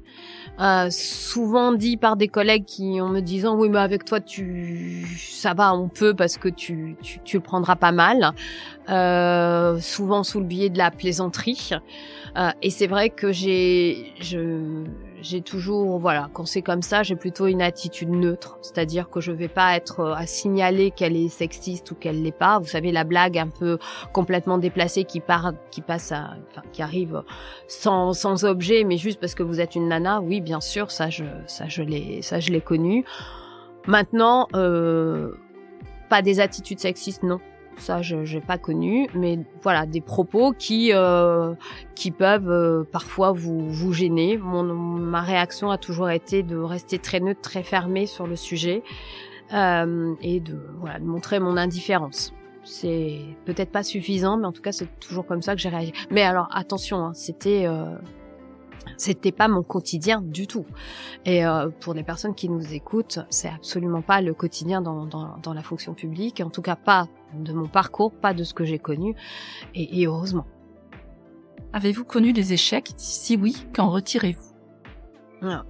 [0.59, 5.07] Euh, souvent dit par des collègues qui en me disant oui mais avec toi tu
[5.17, 8.33] ça va on peut parce que tu tu, tu le prendras pas mal
[8.89, 11.69] euh, souvent sous le biais de la plaisanterie
[12.35, 14.83] euh, et c'est vrai que j'ai je
[15.21, 19.31] j'ai toujours, voilà, quand c'est comme ça, j'ai plutôt une attitude neutre, c'est-à-dire que je
[19.31, 22.59] vais pas être euh, à signaler qu'elle est sexiste ou qu'elle l'est pas.
[22.59, 23.77] Vous savez, la blague un peu
[24.13, 27.23] complètement déplacée qui part, qui passe à, enfin, qui arrive
[27.67, 30.21] sans, sans objet, mais juste parce que vous êtes une nana.
[30.21, 33.05] Oui, bien sûr, ça, je, ça, je l'ai, ça, je l'ai connu.
[33.87, 35.33] Maintenant, euh,
[36.09, 37.39] pas des attitudes sexistes, non
[37.79, 41.53] ça je n'ai pas connu, mais voilà des propos qui euh,
[41.95, 44.37] qui peuvent euh, parfois vous vous gêner.
[44.37, 48.83] Mon, ma réaction a toujours été de rester très neutre, très fermée sur le sujet
[49.53, 52.33] euh, et de voilà de montrer mon indifférence.
[52.63, 55.93] C'est peut-être pas suffisant, mais en tout cas c'est toujours comme ça que j'ai réagi.
[56.11, 57.95] Mais alors attention, hein, c'était euh,
[58.97, 60.65] c'était pas mon quotidien du tout.
[61.25, 65.37] Et euh, pour les personnes qui nous écoutent, c'est absolument pas le quotidien dans, dans,
[65.41, 68.65] dans, la fonction publique, en tout cas pas de mon parcours, pas de ce que
[68.65, 69.15] j'ai connu,
[69.75, 70.45] et, et heureusement.
[71.73, 72.91] Avez-vous connu des échecs?
[72.97, 74.49] Si oui, qu'en retirez-vous?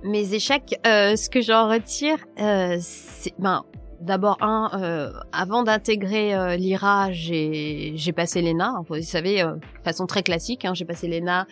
[0.03, 3.63] Mes échecs, euh, ce que j'en retire, euh, c'est ben
[4.01, 8.75] D'abord, un, euh, avant d'intégrer euh, l'IRA, j'ai, j'ai passé l'ENA.
[8.87, 11.47] Vous savez, euh, façon très classique, hein, j'ai passé l'ENA,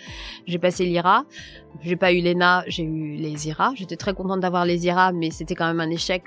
[0.45, 1.25] j'ai passé l'IRA.
[1.81, 3.73] J'ai pas eu l'ENA, j'ai eu les IRA.
[3.75, 6.23] J'étais très contente d'avoir les IRA, mais c'était quand même un échec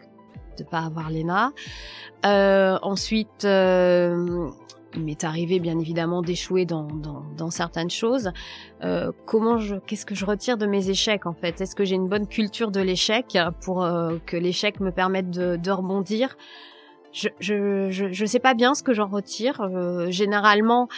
[0.58, 1.52] de pas avoir l'ENA.
[2.26, 4.48] Euh, ensuite, euh,
[4.94, 6.88] il m'est arrivé bien évidemment d'échouer dans,
[7.50, 8.32] certaines choses.
[8.82, 11.60] Euh, comment je, qu'est-ce que je retire de mes échecs en fait?
[11.60, 13.86] Est-ce que j'ai une bonne culture de l'échec pour
[14.26, 16.36] que l'échec me permette de rebondir?
[17.12, 19.60] Je, je, je, sais pas bien ce que j'en retire.
[19.60, 20.88] Euh, généralement,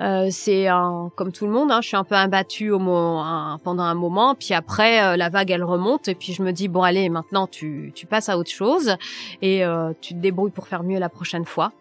[0.00, 0.68] euh, c'est
[1.16, 1.70] comme tout le monde.
[1.70, 5.28] Hein, je suis un peu imbattue au un, pendant un moment, puis après euh, la
[5.28, 8.36] vague elle remonte et puis je me dis bon allez maintenant tu, tu passes à
[8.36, 8.96] autre chose
[9.40, 11.72] et euh, tu te débrouilles pour faire mieux la prochaine fois.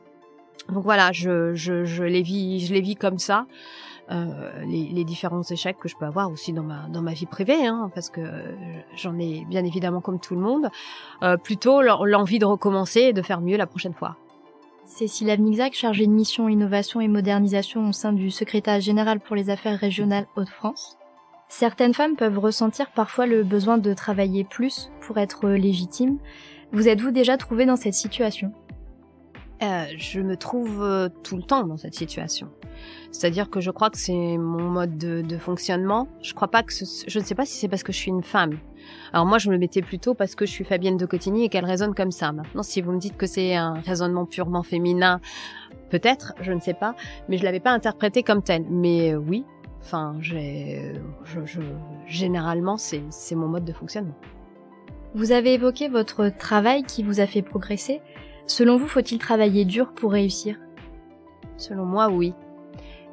[0.69, 3.45] Donc voilà, je, je, je les vis, je les vis comme ça.
[4.11, 7.65] Euh, les, différents échecs que je peux avoir aussi dans ma dans ma vie privée,
[7.65, 8.21] hein, parce que
[8.95, 10.69] j'en ai bien évidemment comme tout le monde.
[11.23, 14.17] Euh, plutôt l'envie de recommencer et de faire mieux la prochaine fois.
[14.85, 19.49] Cécile Avnigzac, chargée de mission innovation et modernisation au sein du secrétariat général pour les
[19.49, 20.97] affaires régionales Hauts-de-France.
[21.47, 26.17] Certaines femmes peuvent ressentir parfois le besoin de travailler plus pour être légitimes.
[26.73, 28.51] Vous êtes-vous déjà trouvée dans cette situation?
[29.63, 32.49] Euh, je me trouve euh, tout le temps dans cette situation.
[33.11, 36.07] C'est-à-dire que je crois que c'est mon mode de, fonctionnement.
[36.21, 38.57] Je ne sais pas si c'est parce que je suis une femme.
[39.13, 41.65] Alors moi, je me mettais plutôt parce que je suis Fabienne de Cotigny et qu'elle
[41.65, 42.31] raisonne comme ça.
[42.31, 45.19] Maintenant, si vous me dites que c'est un raisonnement purement féminin,
[45.89, 46.95] peut-être, je ne sais pas,
[47.29, 48.65] mais je l'avais pas interprété comme tel.
[48.69, 49.45] Mais euh, oui,
[49.81, 50.93] enfin, j'ai,
[51.25, 51.61] je, je,
[52.07, 54.15] généralement, c'est mon mode de fonctionnement.
[55.13, 58.01] Vous avez évoqué votre travail qui vous a fait progresser.
[58.47, 60.57] Selon vous, faut-il travailler dur pour réussir?
[61.57, 62.33] Selon moi, oui.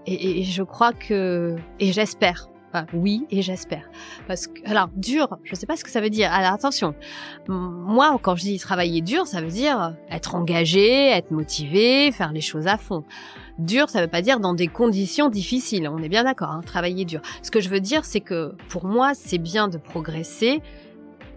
[0.06, 2.48] Et, et, je crois que, et j'espère
[2.92, 3.88] oui, et j'espère.
[4.26, 6.32] Parce que, alors, dur, je sais pas ce que ça veut dire.
[6.32, 6.94] Alors, attention.
[7.48, 12.40] Moi, quand je dis travailler dur, ça veut dire être engagé, être motivé, faire les
[12.40, 13.04] choses à fond.
[13.58, 15.88] Dur, ça veut pas dire dans des conditions difficiles.
[15.88, 17.20] On est bien d'accord, hein, travailler dur.
[17.42, 20.62] Ce que je veux dire, c'est que pour moi, c'est bien de progresser,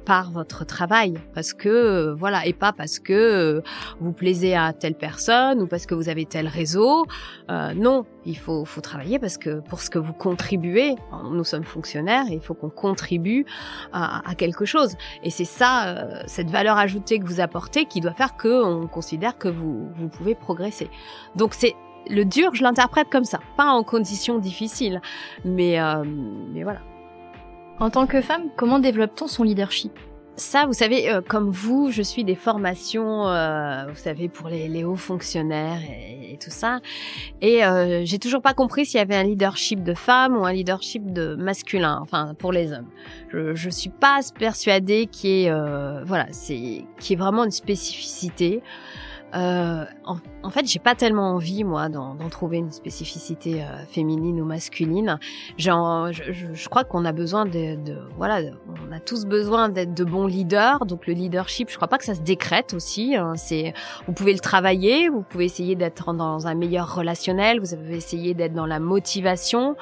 [0.05, 3.61] par votre travail parce que euh, voilà et pas parce que euh,
[3.99, 7.05] vous plaisez à telle personne ou parce que vous avez tel réseau.
[7.49, 10.95] Euh, non il faut faut travailler parce que pour ce que vous contribuez
[11.31, 13.45] nous sommes fonctionnaires et il faut qu'on contribue
[13.93, 14.95] à, à, quelque chose.
[15.23, 18.87] Et c'est ça euh, cette valeur ajoutée que vous apportez qui doit faire que on
[18.87, 20.89] considère que vous vous pouvez progresser.
[21.35, 21.75] Donc c'est
[22.09, 25.01] le dur, je l'interprète comme ça, pas en conditions difficiles,
[25.45, 25.77] mais
[26.53, 26.81] mais voilà.
[27.81, 29.91] En tant que femme, comment développe-t-on son leadership?
[30.35, 34.67] Ça, vous savez, euh, comme vous, je suis des formations, euh, vous savez, pour les,
[34.67, 36.79] les hauts fonctionnaires et, tout ça.
[37.41, 40.53] Et euh, j'ai toujours pas compris s'il y avait un leadership de femme ou un
[40.53, 42.87] leadership de masculin, enfin pour les hommes.
[43.29, 47.51] Je, je suis pas persuadée qu'il y ait, euh, voilà, c'est, qui est vraiment une
[47.51, 48.61] spécificité.
[49.33, 54.41] Euh, en, en, fait, j'ai pas tellement envie, moi, d'en trouver une spécificité euh, féminine
[54.41, 55.19] ou masculine.
[55.57, 58.41] Genre, je, je, je crois qu'on a besoin de, de, voilà,
[58.87, 60.85] on a tous besoin d'être de bons leaders.
[60.85, 63.15] Donc le leadership, je crois pas que ça se décrète aussi.
[63.15, 63.33] Hein.
[63.35, 63.73] C'est,
[64.05, 68.33] vous pouvez le travailler, vous pouvez essayer d'être dans un meilleur relationnel, vous pouvez essayer
[68.33, 69.75] d'être dans la motivation.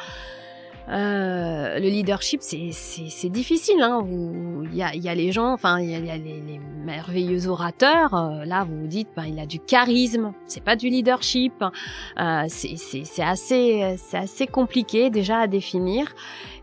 [0.89, 3.81] Euh, le leadership, c'est difficile.
[3.81, 4.05] Hein.
[4.71, 6.59] Il y, a, y a les gens, enfin, il y a, y a les, les,
[6.83, 8.13] merveilleux orateurs.
[8.15, 10.33] Euh, là, vous vous dites, ben, il a du charisme.
[10.45, 11.53] C'est pas du leadership.
[12.19, 16.15] Euh, c'est assez, c'est assez compliqué déjà à définir.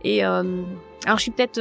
[0.02, 0.62] Et euh,
[1.04, 1.60] alors, je suis peut-être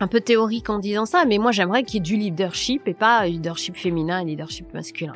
[0.00, 2.94] un peu théorique en disant ça, mais moi j'aimerais qu'il y ait du leadership et
[2.94, 5.14] pas leadership féminin et leadership masculin,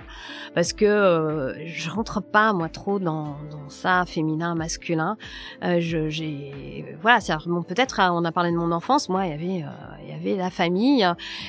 [0.55, 5.17] parce que euh, je rentre pas moi trop dans, dans ça féminin masculin.
[5.65, 8.01] Euh, je, j'ai voilà, ça peut-être.
[8.13, 10.51] On a parlé de mon enfance, moi il y avait euh, il y avait la
[10.51, 11.07] famille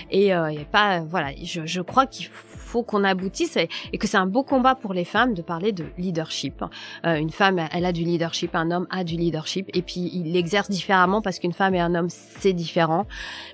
[0.09, 1.29] et euh, pas voilà.
[1.43, 4.93] Je, je crois qu'il faut faut qu'on aboutisse et, que c'est un beau combat pour
[4.93, 6.63] les femmes de parler de leadership.
[7.05, 10.33] Euh, une femme, elle a du leadership, un homme a du leadership et puis il
[10.33, 13.05] l'exerce différemment parce qu'une femme et un homme, c'est différent.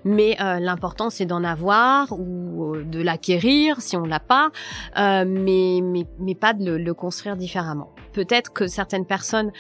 [0.04, 4.52] Mais euh, l'important, c'est d'en avoir ou euh, de l'acquérir si on l'a pas,
[4.98, 7.92] euh, mais, mais, mais pas de le, le construire différemment.
[8.14, 9.52] Peut-être que certaines personnes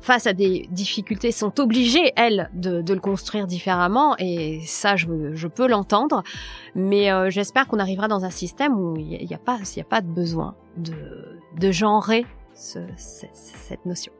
[0.00, 4.16] face à des difficultés, sont obligées, elles, de, de le construire différemment.
[4.18, 6.22] Et ça, je, je peux l'entendre.
[6.74, 9.78] Mais euh, j'espère qu'on arrivera dans un système où il n'y a, a, pas, il
[9.78, 12.24] y a pas de besoin de, de genrer
[12.54, 14.12] ce, cette, cette notion.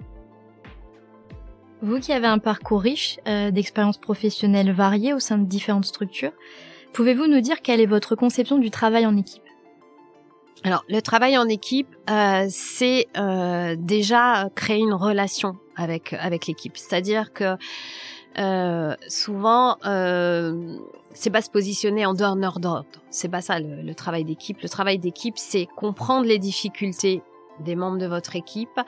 [1.82, 6.32] Vous qui avez un parcours riche euh, d'expériences professionnelles variées au sein de différentes structures,
[6.92, 9.42] pouvez-vous nous dire quelle est votre conception du travail en équipe?
[10.62, 16.76] Alors, le travail en équipe, euh, c'est euh, déjà créer une relation avec avec l'équipe.
[16.76, 17.56] C'est-à-dire que
[18.38, 20.76] euh, souvent, euh,
[21.12, 22.86] c'est pas se positionner en donneur d'ordre.
[23.10, 24.60] C'est pas ça le, travail d'équipe.
[24.62, 27.22] Le travail d'équipe, c'est comprendre les difficultés
[27.58, 28.80] des membres de votre équipe,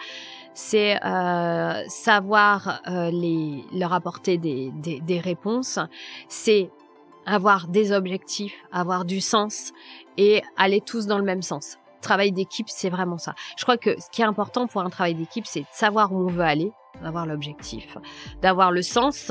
[0.55, 3.11] c'est euh, savoir euh,
[3.74, 5.78] leur apporter des, des, des réponses,
[6.28, 6.70] c'est
[7.26, 9.72] avoir des objectifs, avoir du sens
[10.16, 11.76] et aller tous dans le même sens.
[12.01, 13.34] Travail d'équipe, c'est vraiment ça.
[13.59, 16.16] Je crois que ce qui est important pour un travail d'équipe, c'est de savoir où
[16.16, 16.72] on veut aller,
[17.03, 17.97] d'avoir l'objectif,
[18.43, 19.30] d'avoir le sens,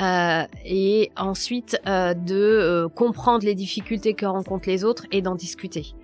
[0.00, 5.34] euh, et ensuite euh, de euh, comprendre les difficultés que rencontrent les autres et d'en
[5.34, 5.94] discuter.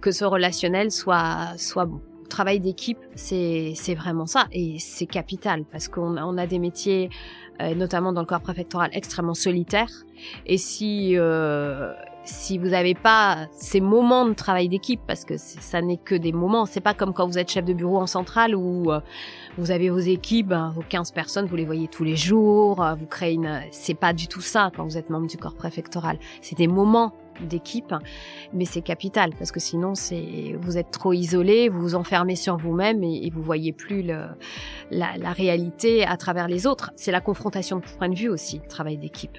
[0.00, 2.00] Que ce relationnel soit soit bon.
[2.28, 7.10] Travail d'équipe, c'est vraiment ça et c'est capital parce qu'on on a des métiers,
[7.60, 9.90] euh, notamment dans le corps préfectoral, extrêmement solitaires.
[10.46, 11.92] Et si euh,
[12.24, 16.32] si vous n'avez pas ces moments de travail d'équipe, parce que ça n'est que des
[16.32, 19.00] moments, c'est pas comme quand vous êtes chef de bureau en centrale où euh,
[19.58, 22.94] vous avez vos équipes, hein, vos 15 personnes, vous les voyez tous les jours, euh,
[22.94, 23.62] vous créez une...
[23.70, 26.18] C'est pas du tout ça quand vous êtes membre du corps préfectoral.
[26.40, 27.94] C'est des moments d'équipe,
[28.52, 32.56] mais c'est capital parce que sinon c'est vous êtes trop isolé, vous vous enfermez sur
[32.56, 34.26] vous-même et, et, vous voyez plus le,
[34.90, 36.92] la, la réalité à travers les autres.
[36.94, 39.38] C'est la confrontation de point de vue aussi, le travail d'équipe.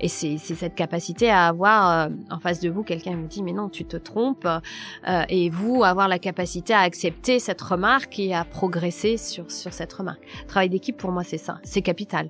[0.00, 3.42] Et c'est cette capacité à avoir euh, en face de vous quelqu'un qui vous dit
[3.42, 8.18] mais non tu te trompes euh, et vous avoir la capacité à accepter cette remarque
[8.18, 10.22] et à progresser sur sur cette remarque.
[10.46, 12.28] Travail d'équipe pour moi c'est ça, c'est capital.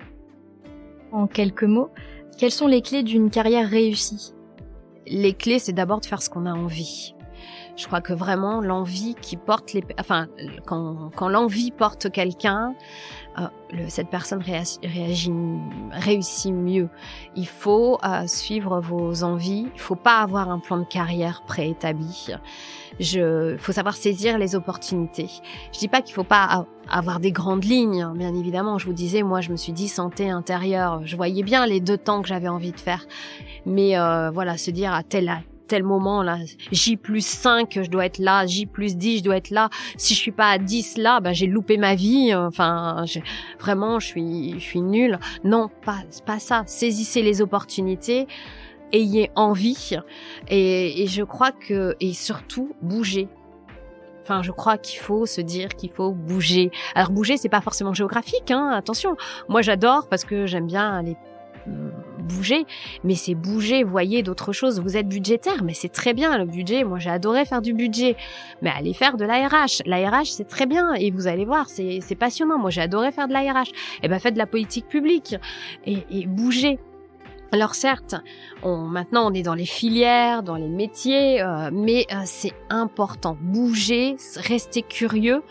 [1.11, 1.89] En quelques mots,
[2.37, 4.33] quelles sont les clés d'une carrière réussie?
[5.07, 7.13] Les clés c'est d'abord de faire ce qu'on a envie.
[7.79, 10.27] Je crois que vraiment l'envie qui porte les, enfin,
[10.65, 12.75] quand, quand l'envie porte quelqu'un,
[13.39, 15.31] euh, le, cette personne réagit,
[15.91, 16.89] réussit mieux.
[17.35, 19.67] Il faut euh, suivre vos envies.
[19.73, 22.29] Il faut pas avoir un plan de carrière préétabli.
[22.99, 25.29] Je, faut savoir saisir les opportunités.
[25.71, 28.77] Je dis pas qu'il faut pas avoir des grandes lignes, hein, bien évidemment.
[28.77, 31.01] Je vous disais, moi, je me suis dit santé intérieure.
[31.05, 33.05] Je voyais bien les deux temps que j'avais envie de faire.
[33.65, 35.29] Mais euh, voilà, se dire à tel
[35.69, 36.37] tel moment là,
[36.71, 39.69] J plus 5, je dois être là, J plus 10, je dois être là.
[39.95, 42.35] Si je suis pas à 10 là, ben j'ai loupé ma vie.
[42.35, 43.05] Enfin,
[43.59, 45.19] vraiment, je suis, je suis nulle.
[45.43, 46.63] Non, pas, pas ça.
[46.65, 48.27] Saisissez les opportunités,
[48.91, 49.95] ayez envie,
[50.49, 53.29] et, et je crois que, et surtout, bougez.
[54.23, 56.71] Enfin, je crois qu'il faut se dire qu'il faut bouger.
[56.93, 58.69] Alors bouger, c'est pas forcément géographique, hein.
[58.71, 59.15] Attention.
[59.47, 61.15] Moi, j'adore parce que j'aime bien aller
[62.29, 62.65] bouger,
[63.03, 64.79] mais c'est bouger, voyez d'autres choses.
[64.79, 66.83] Vous êtes budgétaire, mais c'est très bien le budget.
[66.83, 68.15] Moi, j'ai adoré faire du budget,
[68.61, 69.81] mais allez faire de l'ARH.
[69.85, 72.57] L'ARH, c'est très bien et vous allez voir, c'est passionnant.
[72.57, 73.69] Moi, j'ai adoré faire de l'ARH.
[73.69, 73.73] Et
[74.03, 75.35] eh ben, faites de la politique publique
[75.85, 76.79] et, et bougez.
[77.51, 78.15] Alors certes,
[78.61, 83.37] on, maintenant on est dans les filières, dans les métiers, euh, mais euh, c'est important.
[83.41, 85.41] Bouger, rester curieux.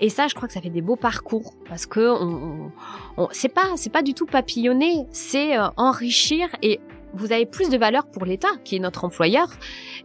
[0.00, 2.70] Et ça, je crois que ça fait des beaux parcours parce que on,
[3.16, 6.80] on, c'est pas c'est pas du tout papillonner, c'est euh, enrichir et
[7.14, 9.48] vous avez plus de valeur pour l'État, qui est notre employeur,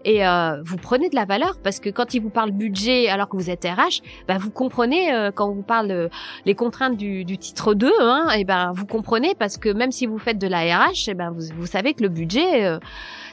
[0.05, 3.29] et euh, vous prenez de la valeur parce que quand il vous parle budget alors
[3.29, 6.09] que vous êtes RH, bah vous comprenez euh, quand on vous parle
[6.45, 10.05] les contraintes du, du titre 2, hein, et ben vous comprenez parce que même si
[10.05, 12.77] vous faites de la RH, et ben vous, vous savez que le budget,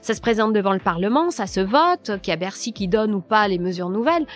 [0.01, 3.15] ça se présente devant le Parlement, ça se vote, qu'il y a Bercy qui donne
[3.15, 4.27] ou pas les mesures nouvelles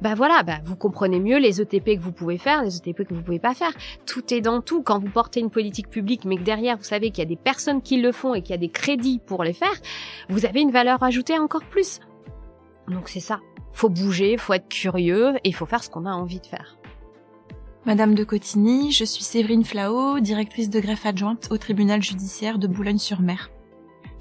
[0.00, 3.14] bah voilà, bah vous comprenez mieux les ETP que vous pouvez faire, les ETP que
[3.14, 3.72] vous pouvez pas faire.
[4.06, 4.82] Tout est dans tout.
[4.82, 7.36] Quand vous portez une politique publique, mais que derrière vous savez qu'il y a des
[7.36, 9.74] personnes qui le font et qu'il y a des crédits pour les faire,
[10.28, 12.00] vous avez une valeur ajoutée encore plus.
[12.88, 13.40] Donc c'est ça.
[13.72, 16.76] Faut bouger, faut être curieux et faut faire ce qu'on a envie de faire.
[17.86, 22.66] Madame de Cotigny, je suis Séverine Flao, directrice de greffe adjointe au tribunal judiciaire de
[22.66, 23.50] Boulogne-sur-Mer.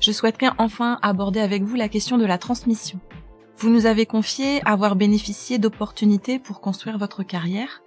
[0.01, 2.99] Je souhaiterais enfin aborder avec vous la question de la transmission.
[3.57, 7.81] Vous nous avez confié avoir bénéficié d'opportunités pour construire votre carrière.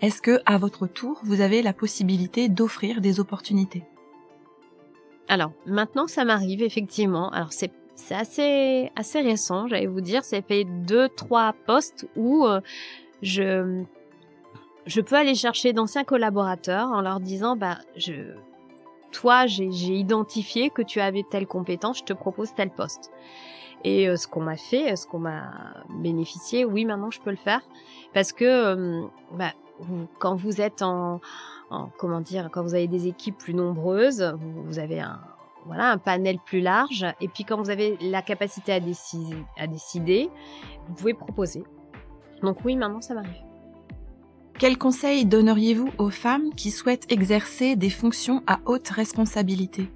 [0.00, 3.84] Est-ce que, à votre tour, vous avez la possibilité d'offrir des opportunités?
[5.28, 7.30] Alors, maintenant, ça m'arrive effectivement.
[7.30, 10.24] Alors, c'est c'est assez assez récent, j'allais vous dire.
[10.24, 12.60] Ça fait deux trois postes où euh,
[13.22, 13.84] je
[14.86, 18.34] je peux aller chercher d'anciens collaborateurs en leur disant bah je
[19.12, 23.10] toi j'ai identifié que tu avais telle compétence, je te propose tel poste.
[23.84, 25.50] Et euh, ce qu'on m'a fait, ce qu'on m'a
[25.90, 27.60] bénéficié, oui, maintenant je peux le faire
[28.14, 29.02] parce que euh,
[29.32, 29.52] bah,
[30.18, 31.20] quand vous êtes en,
[31.70, 35.20] en, comment dire, quand vous avez des équipes plus nombreuses, vous, vous, avez un
[35.64, 39.66] voilà un panel plus large et puis quand vous avez la capacité à décider, à
[39.66, 40.30] décider,
[40.88, 41.64] vous pouvez proposer.
[42.42, 43.42] Donc oui, maintenant ça m'arrive.
[44.58, 49.90] Quels conseils donneriez-vous aux femmes qui souhaitent exercer des fonctions à haute responsabilité?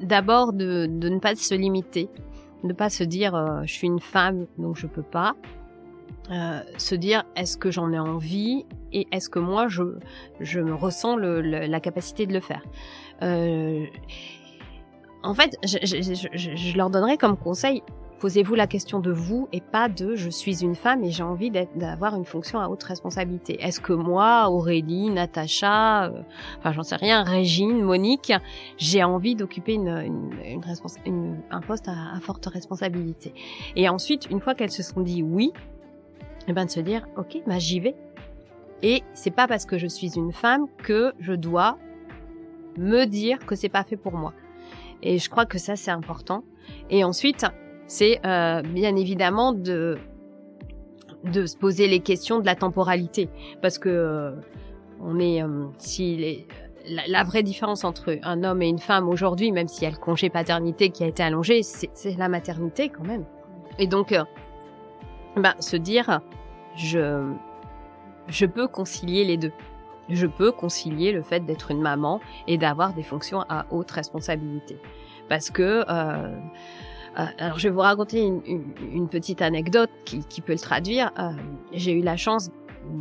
[0.00, 2.10] D'abord de, de ne pas se limiter
[2.64, 5.34] ne pas se dire euh, je suis une femme donc je peux pas.
[6.30, 9.82] Euh, se dire est-ce que j'en ai envie et est-ce que moi je,
[10.40, 12.62] je me ressens le, la capacité de le faire?
[13.22, 13.84] Euh,
[15.24, 17.82] en fait, je, je, je, leur donnerais comme conseil
[18.22, 21.50] Posez-vous la question de vous et pas de je suis une femme et j'ai envie
[21.50, 23.60] d'avoir une fonction à haute responsabilité.
[23.60, 26.22] Est-ce que moi, Aurélie, Natacha, euh,
[26.60, 28.32] enfin j'en sais rien, Régine, Monique,
[28.78, 30.62] j'ai envie d'occuper une, une,
[31.04, 33.34] une, un poste à, forte responsabilité?
[33.74, 37.08] Et ensuite, une fois qu'elles se sont dit oui, et eh ben de se dire
[37.16, 37.96] ok, bah j'y vais.
[38.82, 41.76] Et c'est pas parce que je suis une femme que je dois
[42.78, 44.32] me dire que c'est pas fait pour moi.
[45.02, 46.44] Et je crois que ça c'est important.
[46.88, 47.46] Et ensuite,
[47.86, 49.98] c'est euh, bien évidemment de
[51.24, 53.28] de se poser les questions de la temporalité.
[53.60, 54.32] Parce que euh,
[55.00, 56.46] on est euh, si les,
[57.06, 59.96] la, vraie différence entre un homme et une femme aujourd'hui même s'il y a le
[59.96, 63.24] congé paternité qui a été allongé c'est la maternité quand même.
[63.78, 64.14] Et donc
[65.36, 66.20] ben se dire
[66.76, 67.32] je
[68.28, 69.52] je peux concilier les deux.
[70.08, 74.78] Je peux concilier le fait d'être une maman et d'avoir des fonctions à haute responsabilité.
[75.28, 76.36] Parce que euh,
[77.18, 78.40] euh, alors je vais vous raconter une,
[78.92, 81.10] une, petite anecdote qui, qui, peut le traduire.
[81.18, 81.30] Euh,
[81.72, 82.50] j'ai eu la chance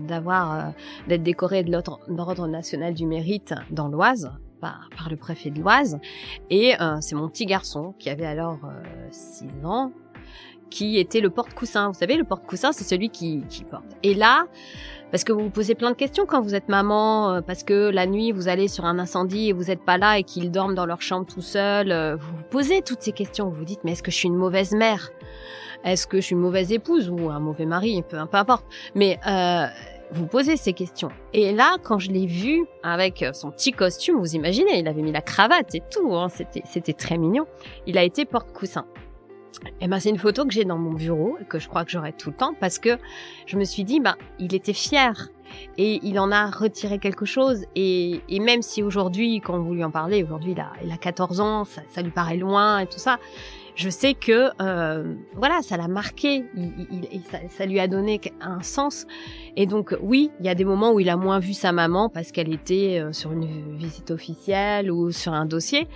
[0.07, 0.71] d'avoir euh,
[1.07, 5.99] d'être décorée de l'ordre national du mérite dans l'Oise par, par, le préfet de l'Oise
[6.49, 8.59] et euh, c'est mon petit garçon qui avait alors
[9.11, 9.91] 6 ans
[10.71, 11.89] qui était le porte-coussin.
[11.89, 13.85] Vous savez, le porte-coussin, c'est celui qui, porte.
[14.01, 14.45] Et là,
[15.11, 17.89] parce que vous vous posez plein de questions quand vous êtes maman, euh, parce que
[17.89, 20.73] la nuit vous allez sur un incendie et vous n'êtes pas là et qu'ils dorment
[20.73, 21.91] dans leur chambre tout seuls.
[21.91, 23.49] Euh, vous vous posez toutes ces questions.
[23.49, 25.09] Vous vous dites mais est-ce que je suis une mauvaise mère?
[25.83, 28.65] Est-ce que je suis une mauvaise épouse ou un mauvais mari, peu, peu importe.
[28.95, 29.65] Mais euh,
[30.11, 31.09] vous posez ces questions.
[31.33, 35.11] Et là, quand je l'ai vu avec son petit costume, vous imaginez, il avait mis
[35.11, 37.47] la cravate et tout, hein, c'était c'était très mignon.
[37.87, 38.85] Il a été porte-coussin.
[39.79, 41.91] Et ben c'est une photo que j'ai dans mon bureau et que je crois que
[41.91, 42.97] j'aurai tout le temps parce que
[43.45, 45.29] je me suis dit ben il était fier
[45.77, 49.91] et il en a retiré quelque chose et, même si aujourd'hui quand vous lui en
[49.91, 53.19] parlez aujourd'hui il a a 14 ans ça, lui paraît loin et tout ça
[53.75, 56.43] je sais que euh, voilà, ça l'a marqué,
[57.49, 59.07] ça, lui a donné un sens.
[59.55, 62.09] Et donc oui, il y a des moments où il a moins vu sa maman
[62.09, 65.87] parce qu'elle était euh, sur une visite officielle ou sur un dossier.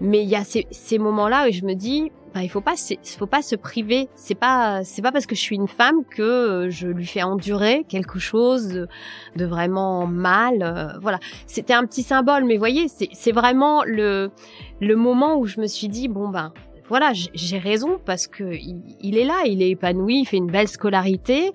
[0.00, 2.74] Mais il y a ces, ces moments-là où je me dis, bah, il faut pas,
[3.16, 4.08] faut pas se priver.
[4.16, 7.22] C'est pas, c'est pas parce que je suis une femme que euh, je lui fais
[7.22, 8.88] endurer quelque chose de,
[9.36, 10.62] de vraiment mal.
[10.62, 14.32] Euh, voilà, c'était un petit symbole, mais voyez, c'est vraiment le
[14.80, 16.52] le moment où je me suis dit bon ben
[16.88, 20.68] voilà, j'ai raison parce que il, est là, il est épanoui, il fait une belle
[20.68, 21.52] scolarité.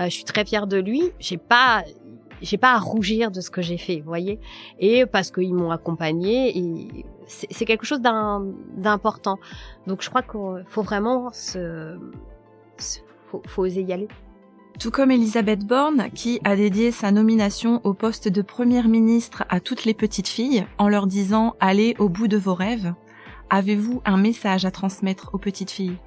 [0.00, 1.12] Euh, je suis très fière de lui.
[1.20, 1.84] J'ai pas,
[2.42, 4.40] j'ai pas à rougir de ce que j'ai fait, voyez.
[4.80, 9.38] Et parce qu'ils m'ont accompagné, et c'est quelque chose d'important.
[9.86, 11.98] Donc je crois qu'il faut vraiment se,
[13.30, 14.08] faut, faut oser y aller.
[14.80, 19.60] Tout comme Elisabeth Borne, qui a dédié sa nomination au poste de première ministre à
[19.60, 22.92] toutes les petites filles en leur disant allez au bout de vos rêves.
[23.50, 25.98] Avez-vous un message à transmettre aux petites filles?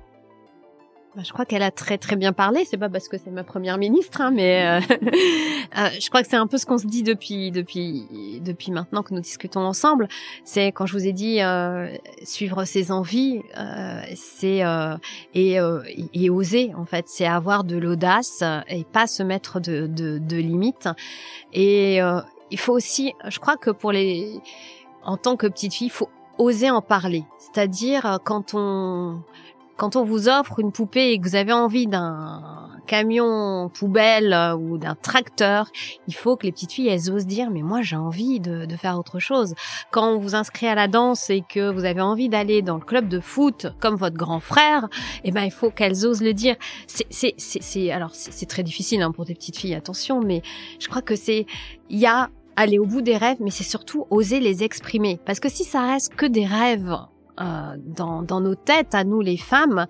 [1.23, 2.65] Je crois qu'elle a très très bien parlé.
[2.65, 4.79] C'est pas parce que c'est ma première ministre, hein, mais euh,
[5.77, 9.03] euh, je crois que c'est un peu ce qu'on se dit depuis depuis depuis maintenant
[9.03, 10.07] que nous discutons ensemble.
[10.43, 11.89] C'est quand je vous ai dit euh,
[12.23, 14.63] suivre ses envies, euh, c'est
[15.33, 15.57] et,
[16.13, 20.37] et oser en fait, c'est avoir de l'audace et pas se mettre de de, de
[20.37, 20.89] limites.
[21.53, 21.99] Et
[22.49, 24.39] il faut aussi, je crois que pour les
[25.03, 27.25] en tant que petite fille, il faut oser en parler.
[27.39, 29.21] C'est-à-dire euh, quand on
[29.77, 34.55] quand on vous offre une poupée et que vous avez envie d'un camion poubelle euh,
[34.55, 35.69] ou d'un tracteur,
[36.07, 38.75] il faut que les petites filles elles osent dire mais moi j'ai envie de, de,
[38.75, 39.53] faire autre chose.
[39.91, 42.83] Quand on vous inscrit à la danse et que vous avez envie d'aller dans le
[42.83, 44.87] club de foot comme votre grand frère,
[45.23, 46.55] eh ben il faut qu'elles osent le dire.
[46.87, 50.41] C'est c'est c'est alors c'est très difficile hein, pour des petites filles attention, mais
[50.79, 51.45] je crois que c'est
[51.89, 55.19] il y a aller au bout des rêves, mais c'est surtout oser les exprimer.
[55.25, 56.97] Parce que si ça reste que des rêves
[57.39, 59.85] euh, dans, dans, nos têtes, à nous les femmes,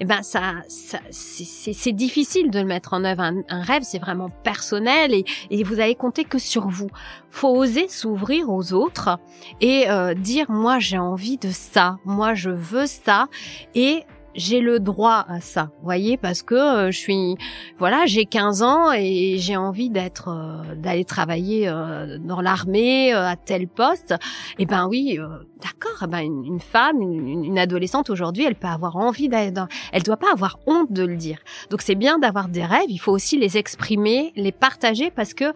[0.00, 3.22] eh ben ça, ça c'est difficile de le mettre en œuvre.
[3.22, 6.90] Un, un rêve, c'est vraiment personnel et, et, vous allez compter que sur vous.
[7.30, 9.18] Faut oser s'ouvrir aux autres
[9.60, 13.26] et euh, dire moi j'ai envie de ça, moi je veux ça
[13.74, 17.36] et j'ai le droit à ça, voyez, parce que euh, je suis,
[17.78, 23.36] voilà, j'ai 15 ans et j'ai envie d'être, euh, d'aller travailler euh, dans l'armée à
[23.36, 24.12] tel poste.
[24.58, 25.18] Et eh ben oui,
[25.62, 26.02] d'accord.
[26.02, 30.02] Eh ben une, femme, une, une adolescente aujourd'hui, elle peut avoir envie d'aller dans, elle
[30.02, 31.38] doit pas avoir honte de le dire.
[31.70, 32.88] Donc c'est bien d'avoir des rêves.
[32.88, 35.52] Il faut aussi les exprimer, les partager, parce que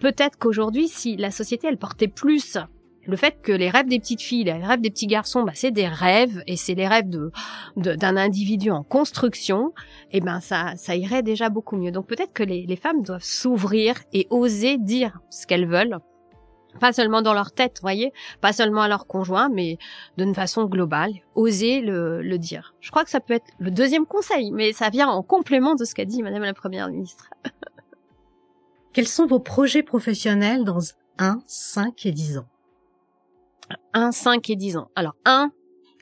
[0.00, 2.56] peut-être qu'aujourd'hui, si la société elle portait plus
[3.04, 5.70] le fait que les rêves des petites filles, les rêves des petits garçons, bah, c'est
[5.70, 7.30] des rêves et c'est les rêves de
[7.76, 9.72] d'un individu en construction,
[10.10, 11.90] et ben ça ça irait déjà beaucoup mieux.
[11.90, 15.98] Donc peut-être que les, les femmes doivent s'ouvrir et oser dire ce qu'elles veulent,
[16.80, 19.78] pas seulement dans leur tête, voyez, pas seulement à leur conjoint, mais
[20.16, 22.74] d'une façon globale, oser le, le dire.
[22.80, 25.84] Je crois que ça peut être le deuxième conseil, mais ça vient en complément de
[25.84, 27.30] ce qu'a dit Madame la Première ministre.
[28.92, 30.80] Quels sont vos projets professionnels dans
[31.18, 32.46] 1, 5 et 10 ans?
[33.94, 34.90] 1, 5 et 10 ans.
[34.94, 35.50] Alors, 1,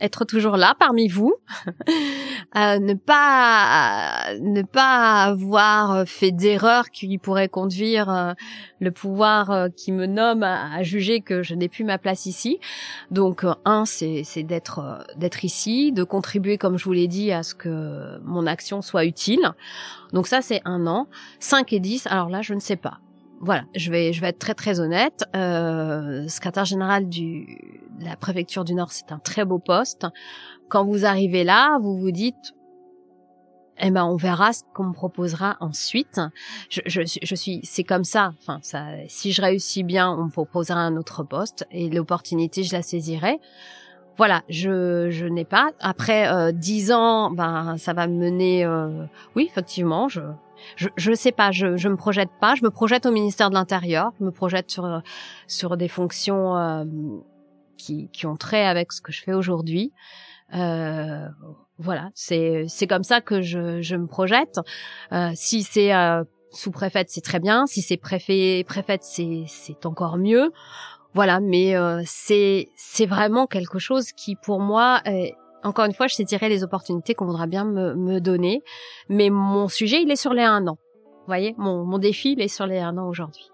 [0.01, 1.35] être toujours là parmi vous,
[2.57, 8.33] euh, ne pas ne pas avoir fait d'erreurs qui pourraient conduire euh,
[8.81, 12.59] le pouvoir euh, qui me nomme à, juger que je n'ai plus ma place ici.
[13.11, 17.43] Donc un c'est c'est d'être d'être ici, de contribuer comme je vous l'ai dit à
[17.43, 19.53] ce que mon action soit utile.
[20.13, 21.09] Donc ça c'est un an.
[21.41, 23.01] 5 et 10, alors là je ne sais pas
[23.41, 25.25] voilà, je vais, je vais être très très honnête.
[25.35, 30.07] Euh, secrétaire général du, de la préfecture du Nord, c'est un très beau poste.
[30.69, 32.55] Quand vous arrivez là, vous vous dites,
[33.83, 36.21] eh ben on verra ce qu'on me proposera ensuite.
[36.69, 38.35] Je, je, je suis, c'est comme ça.
[38.39, 42.75] Enfin, ça, si je réussis bien, on me proposera un autre poste et l'opportunité, je
[42.75, 43.41] la saisirai.
[44.19, 45.71] Voilà, je, je n'ai pas.
[45.81, 48.67] Après euh, dix ans, ben ça va me mener.
[48.67, 50.21] Euh, oui, effectivement, je
[50.77, 53.55] je je sais pas, je je me projette pas, je me projette au ministère de
[53.55, 55.03] l'Intérieur, je me projette sur
[55.47, 56.85] sur des fonctions euh,
[57.77, 59.93] qui qui ont trait avec ce que je fais aujourd'hui.
[60.55, 61.27] Euh,
[61.79, 64.61] voilà, c'est comme ça que je je me projette.
[65.13, 67.67] Euh, si c'est euh, sous-préfète, c'est très bien.
[67.67, 70.53] Si c'est préfet préfète, c'est c'est encore mieux.
[71.15, 76.07] Voilà, mais euh, c'est c'est vraiment quelque chose qui pour moi est, Encore une fois,
[76.07, 78.63] je saisirai les opportunités qu'on voudra bien me, me, donner.
[79.09, 80.79] Mais mon sujet, il est sur les un an.
[81.05, 83.51] Vous voyez, mon, mon défi, il est sur les un an aujourd'hui.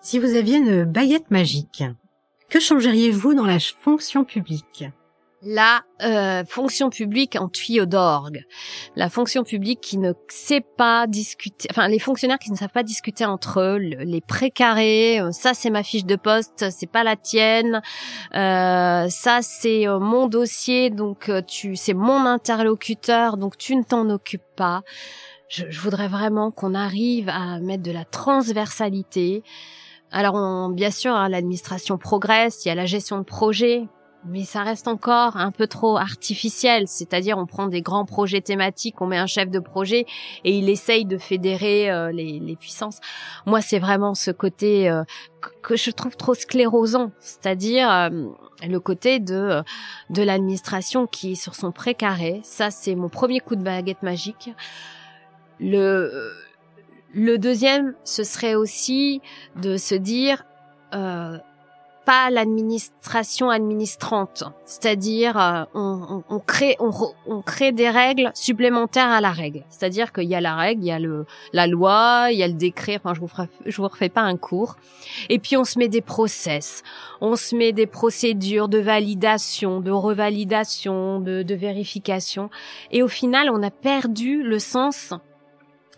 [0.00, 1.84] Si vous aviez une baguette magique,
[2.48, 4.84] que changeriez-vous dans la fonction publique?
[5.42, 8.44] La euh, fonction publique en tuyau d'orgue,
[8.96, 12.82] la fonction publique qui ne sait pas discuter, enfin les fonctionnaires qui ne savent pas
[12.82, 17.14] discuter entre eux, les précarés, euh, ça c'est ma fiche de poste, c'est pas la
[17.14, 17.82] tienne,
[18.34, 24.10] euh, ça c'est euh, mon dossier, donc tu, c'est mon interlocuteur, donc tu ne t'en
[24.10, 24.82] occupes pas.
[25.48, 29.42] Je, je voudrais vraiment qu'on arrive à mettre de la transversalité.
[30.10, 33.88] Alors, on, bien sûr, hein, l'administration progresse, il y a la gestion de projet,
[34.28, 36.86] mais ça reste encore un peu trop artificiel.
[36.86, 40.06] C'est-à-dire, on prend des grands projets thématiques, on met un chef de projet
[40.44, 43.00] et il essaye de fédérer euh, les, puissances.
[43.46, 45.04] Moi, c'est vraiment ce côté euh,
[45.62, 48.08] que je trouve trop sclérosant, c'est-à-dire euh,
[48.66, 49.62] le côté de
[50.10, 52.40] de l'administration qui est sur son précaré.
[52.42, 54.50] Ça, c'est mon premier coup de baguette magique.
[55.60, 56.32] Le
[57.14, 59.22] le deuxième, ce serait aussi
[59.56, 60.44] de se dire
[62.08, 69.66] pas l'administration administrante, c'est-à-dire euh, on, crée on, crée des règles supplémentaires à la règle,
[69.68, 72.48] c'est-à-dire qu'il y a la règle, il y a le la loi, il y a
[72.48, 72.96] le décret.
[72.96, 73.28] Enfin, je vous
[73.66, 74.76] je vous refais pas un cours.
[75.28, 76.82] Et puis on se met des process,
[77.20, 82.48] on se met des procédures de validation, de revalidation, de vérification,
[82.90, 85.12] et au final on a perdu le sens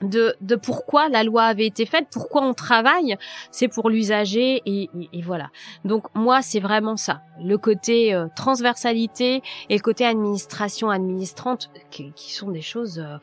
[0.02, 3.16] de, de pourquoi la loi avait été faite, pourquoi on travaille,
[3.50, 5.50] c'est pour l'usager et, et, voilà.
[5.84, 12.12] Donc moi c'est vraiment ça, le côté euh, transversalité et le côté administration administrante qui,
[12.12, 13.18] qui sont des choses euh,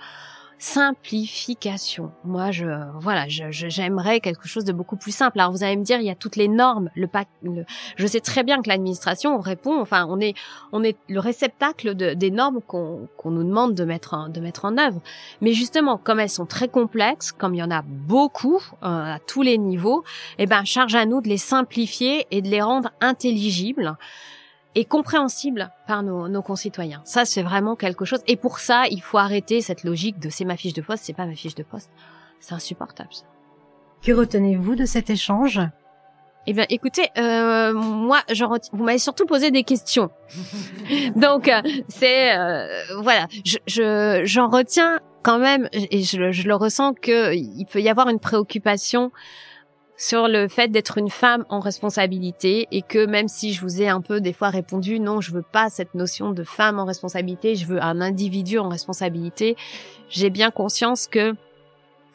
[0.59, 2.11] simplification.
[2.23, 2.65] Moi, je
[2.99, 5.39] voilà, j'aimerais quelque chose de beaucoup plus simple.
[5.39, 6.89] Alors vous allez me dire, il y a toutes les normes.
[6.95, 7.07] Le,
[7.43, 9.79] le je sais très bien que l'administration répond.
[9.79, 10.33] Enfin, on est
[10.71, 14.39] on est le réceptacle de, des normes qu'on qu'on nous demande de mettre en, de
[14.39, 15.01] mettre en œuvre.
[15.41, 19.19] Mais justement, comme elles sont très complexes, comme il y en a beaucoup euh, à
[19.19, 20.03] tous les niveaux,
[20.39, 23.97] eh ben charge à nous de les simplifier et de les rendre intelligibles
[24.76, 27.01] et compréhensible par nos, nos concitoyens.
[27.03, 28.22] Ça, c'est vraiment quelque chose.
[28.28, 31.13] Et pour ça, il faut arrêter cette logique de c'est ma fiche de poste, c'est
[31.13, 31.91] pas ma fiche de poste.
[32.39, 33.09] C'est insupportable.
[33.11, 33.26] Ça.
[34.03, 35.59] Que retenez-vous de cet échange?
[36.49, 40.09] Eh bien, écoutez, euh, moi, je vous m'avez surtout posé des questions.
[41.15, 42.68] Donc, euh, c'est euh,
[43.01, 47.82] voilà, je, je, j'en retiens quand même, et je, je le ressens que il peut
[47.82, 49.11] y avoir une préoccupation
[49.97, 53.89] sur le fait d'être une femme en responsabilité et que même si je vous ai
[53.89, 57.55] un peu des fois répondu non, je veux pas cette notion de femme en responsabilité,
[57.55, 59.57] je veux un individu en responsabilité,
[60.09, 61.33] j'ai bien conscience que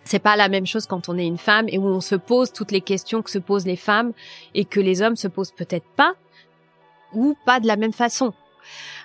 [0.04, 2.52] c'est pas la même chose quand on est une femme et où on se pose
[2.52, 4.12] toutes les questions que se posent les femmes
[4.54, 6.14] et que les hommes se posent peut-être pas
[7.12, 8.32] ou pas de la même façon.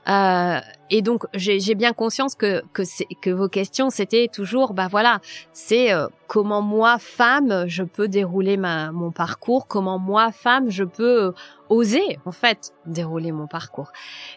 [0.08, 0.60] Euh,
[0.90, 2.84] et donc j'ai bien conscience que que,
[3.22, 5.20] que vos questions c'était toujours bah voilà
[5.52, 10.86] c'est euh, comment moi femme je peux dérouler ma mon parcours comment moi femme je
[10.86, 11.34] peux
[11.70, 13.92] oser en fait dérouler mon parcours.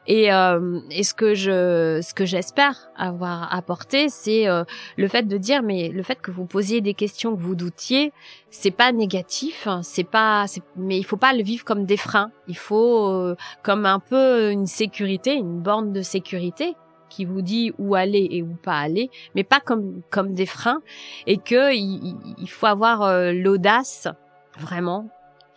[0.06, 4.64] Et, euh, ce que je ce que j'espère avoir apporté c'est euh,
[4.96, 8.12] le fait de dire mais le fait que vous posiez des questions que vous doutiez
[8.50, 12.30] c'est pas négatif hein, c'est pas mais il faut pas le vivre comme des freins.
[12.48, 16.74] Il faut euh, comme un peu une sécurité une borne de sécurité
[17.10, 20.80] qui vous dit où aller et où pas aller, mais pas comme comme des freins,
[21.26, 24.08] et que il, il faut avoir euh, l'audace
[24.58, 25.10] vraiment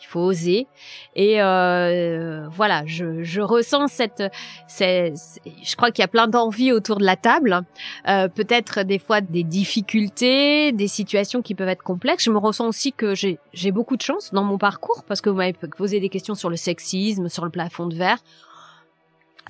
[0.03, 0.67] il faut oser.
[1.15, 4.23] Et euh, voilà, je, je, ressens cette,
[4.67, 5.15] cette
[5.63, 7.61] je crois qu'il y a plein d'envies autour de la table.
[8.07, 12.25] Euh, Peut-être des fois des difficultés, des situations qui peuvent être complexes.
[12.25, 15.37] Je me ressens aussi que j'ai beaucoup de chance dans mon parcours parce que vous
[15.37, 18.19] m'avez posé des questions sur le sexisme, sur le plafond de verre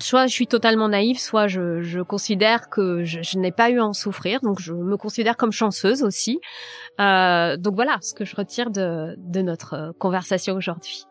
[0.00, 3.78] soit je suis totalement naïve, soit je, je considère que je, je n'ai pas eu
[3.78, 6.40] à en souffrir, donc je me considère comme chanceuse aussi.
[7.00, 11.04] Euh, donc voilà ce que je retire de, de notre euh, conversation aujourd'hui.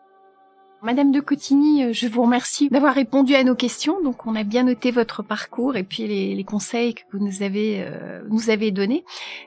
[0.84, 4.02] Madame de Cotigny, euh, je vous remercie d'avoir répondu à nos questions.
[4.02, 7.42] Donc, on a bien noté votre parcours et puis les, les conseils que vous nous
[7.42, 9.02] avez euh, nous avez donnés.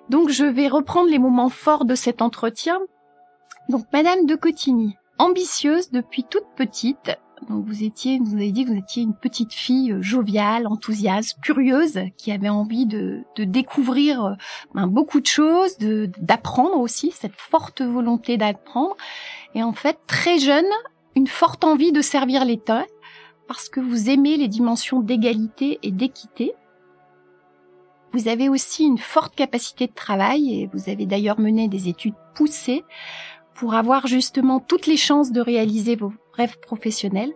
[0.09, 2.79] Donc, je vais reprendre les moments forts de cet entretien.
[3.69, 7.19] Donc, Madame de Cotigny, ambitieuse depuis toute petite,
[7.49, 11.38] donc vous étiez, vous avez dit que vous étiez une petite fille euh, joviale, enthousiaste,
[11.41, 14.33] curieuse, qui avait envie de, de découvrir euh,
[14.73, 18.97] ben, beaucoup de choses, de d'apprendre aussi, cette forte volonté d'apprendre.
[19.53, 20.65] Et en fait, très jeune,
[21.15, 22.85] une forte envie de servir l'État,
[23.47, 26.53] parce que vous aimez les dimensions d'égalité et d'équité.
[28.13, 32.15] Vous avez aussi une forte capacité de travail, et vous avez d'ailleurs mené des études
[32.33, 32.83] poussées
[33.53, 37.34] pour avoir justement toutes les chances de réaliser vos rêves professionnels.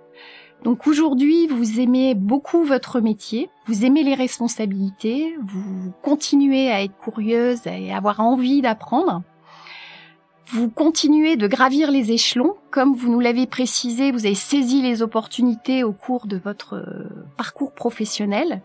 [0.64, 6.96] Donc aujourd'hui, vous aimez beaucoup votre métier, vous aimez les responsabilités, vous continuez à être
[7.04, 9.24] curieuse et avoir envie d'apprendre.
[10.54, 15.02] Vous continuez de gravir les échelons, comme vous nous l'avez précisé, vous avez saisi les
[15.02, 18.62] opportunités au cours de votre euh, parcours professionnel.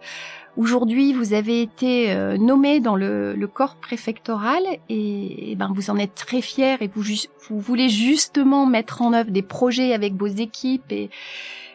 [0.57, 6.15] Aujourd'hui, vous avez été euh, nommé dans le, corps préfectoral et, ben vous en êtes
[6.15, 7.03] très fier et vous,
[7.49, 11.11] vous voulez justement mettre en œuvre des projets avec vos équipes et,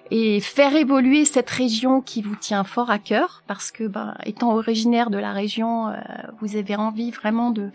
[0.09, 4.53] et faire évoluer cette région qui vous tient fort à cœur parce que ben, étant
[4.55, 5.93] originaire de la région, euh,
[6.39, 7.69] vous avez envie vraiment de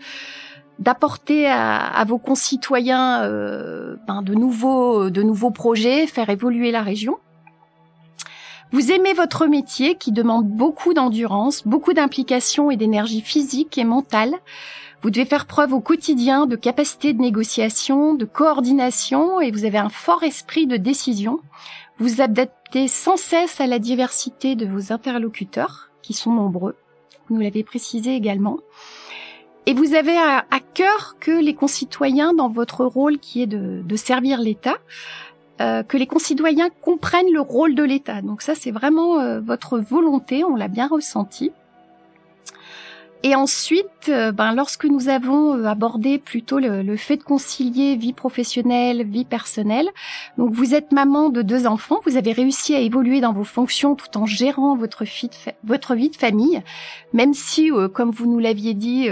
[0.79, 7.17] d'apporter à, vos concitoyens euh, ben, de nouveaux de nouveaux projets, faire évoluer la région.
[8.71, 14.35] Vous aimez votre métier qui demande beaucoup d'endurance, beaucoup d'implication et d'énergie physique et mentale.
[15.01, 19.77] Vous devez faire preuve au quotidien de capacité de négociation, de coordination et vous avez
[19.77, 21.39] un fort esprit de décision.
[21.99, 26.75] Vous adaptez sans cesse à la diversité de vos interlocuteurs, qui sont nombreux.
[27.27, 28.57] Vous nous l'avez précisé également.
[29.65, 34.39] Et vous avez à, cœur que les concitoyens, dans votre rôle qui est de, servir
[34.39, 34.77] l'État,
[35.59, 38.21] euh, que les concitoyens comprennent le rôle de l'État.
[38.21, 41.51] Donc ça, c'est vraiment euh, votre volonté, on l'a bien ressenti.
[43.23, 48.13] Et ensuite, euh, ben, lorsque nous avons euh, abordé plutôt le, fait de concilier vie
[48.13, 49.89] professionnelle, vie personnelle,
[50.37, 53.95] donc vous êtes maman de deux enfants, vous avez réussi à évoluer dans vos fonctions
[53.95, 56.61] tout en gérant votre vie de, votre vie de famille,
[57.11, 59.09] même si, euh, comme vous nous l'aviez dit,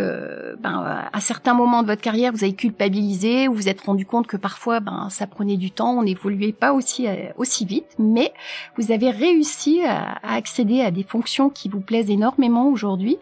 [0.59, 4.27] ben, à certains moments de votre carrière, vous avez culpabilisé ou vous êtes rendu compte
[4.27, 7.07] que parfois, ben, ça prenait du temps, on n'évoluait pas aussi
[7.37, 8.33] aussi vite, mais
[8.77, 13.17] vous avez réussi à accéder à des fonctions qui vous plaisent énormément aujourd'hui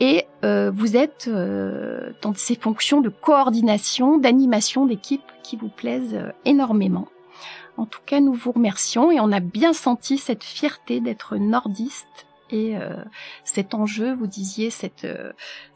[0.00, 6.14] et euh, vous êtes euh, dans ces fonctions de coordination, d'animation d'équipe qui vous plaisent
[6.14, 7.06] euh, énormément.
[7.76, 12.26] En tout cas, nous vous remercions et on a bien senti cette fierté d'être nordiste
[12.52, 12.74] et
[13.44, 15.06] cet enjeu, vous disiez, cette,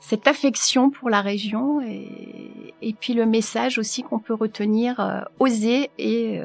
[0.01, 5.93] cette affection pour la région et, et puis le message aussi qu'on peut retenir, oser
[5.99, 6.41] et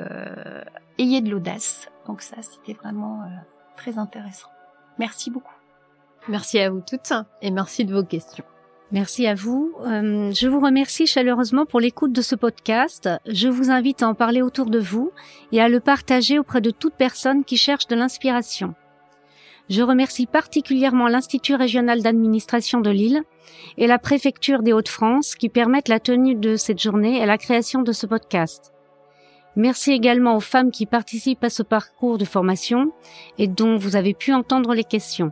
[0.99, 1.89] ayez de l'audace.
[2.05, 3.23] Donc ça, c'était vraiment
[3.75, 4.49] très intéressant.
[4.99, 5.58] Merci beaucoup.
[6.29, 7.11] Merci à vous toutes
[7.41, 8.45] et merci de vos questions.
[8.91, 9.73] Merci à vous.
[9.81, 13.09] Euh, je vous remercie chaleureusement pour l'écoute de ce podcast.
[13.25, 15.11] Je vous invite à en parler autour de vous
[15.51, 18.75] et à le partager auprès de toute personne qui cherche de l'inspiration.
[19.71, 23.21] Je remercie particulièrement l'Institut régional d'administration de Lille
[23.77, 27.81] et la préfecture des Hauts-de-France qui permettent la tenue de cette journée et la création
[27.81, 28.71] de ce podcast.
[29.55, 32.91] Merci également aux femmes qui participent à ce parcours de formation
[33.39, 35.31] et dont vous avez pu entendre les questions.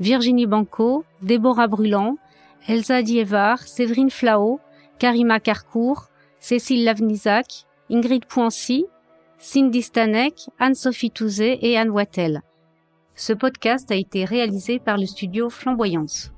[0.00, 2.16] Virginie Banco, Déborah Bruland,
[2.68, 4.60] Elsa Dievar, Séverine Flao,
[4.98, 6.08] Karima Carcourt,
[6.40, 8.86] Cécile Lavnizac, Ingrid Poincy,
[9.38, 12.42] Cindy Stanek, Anne-Sophie Touzé et Anne Wattel.
[13.14, 16.32] Ce podcast a été réalisé par le studio Flamboyance.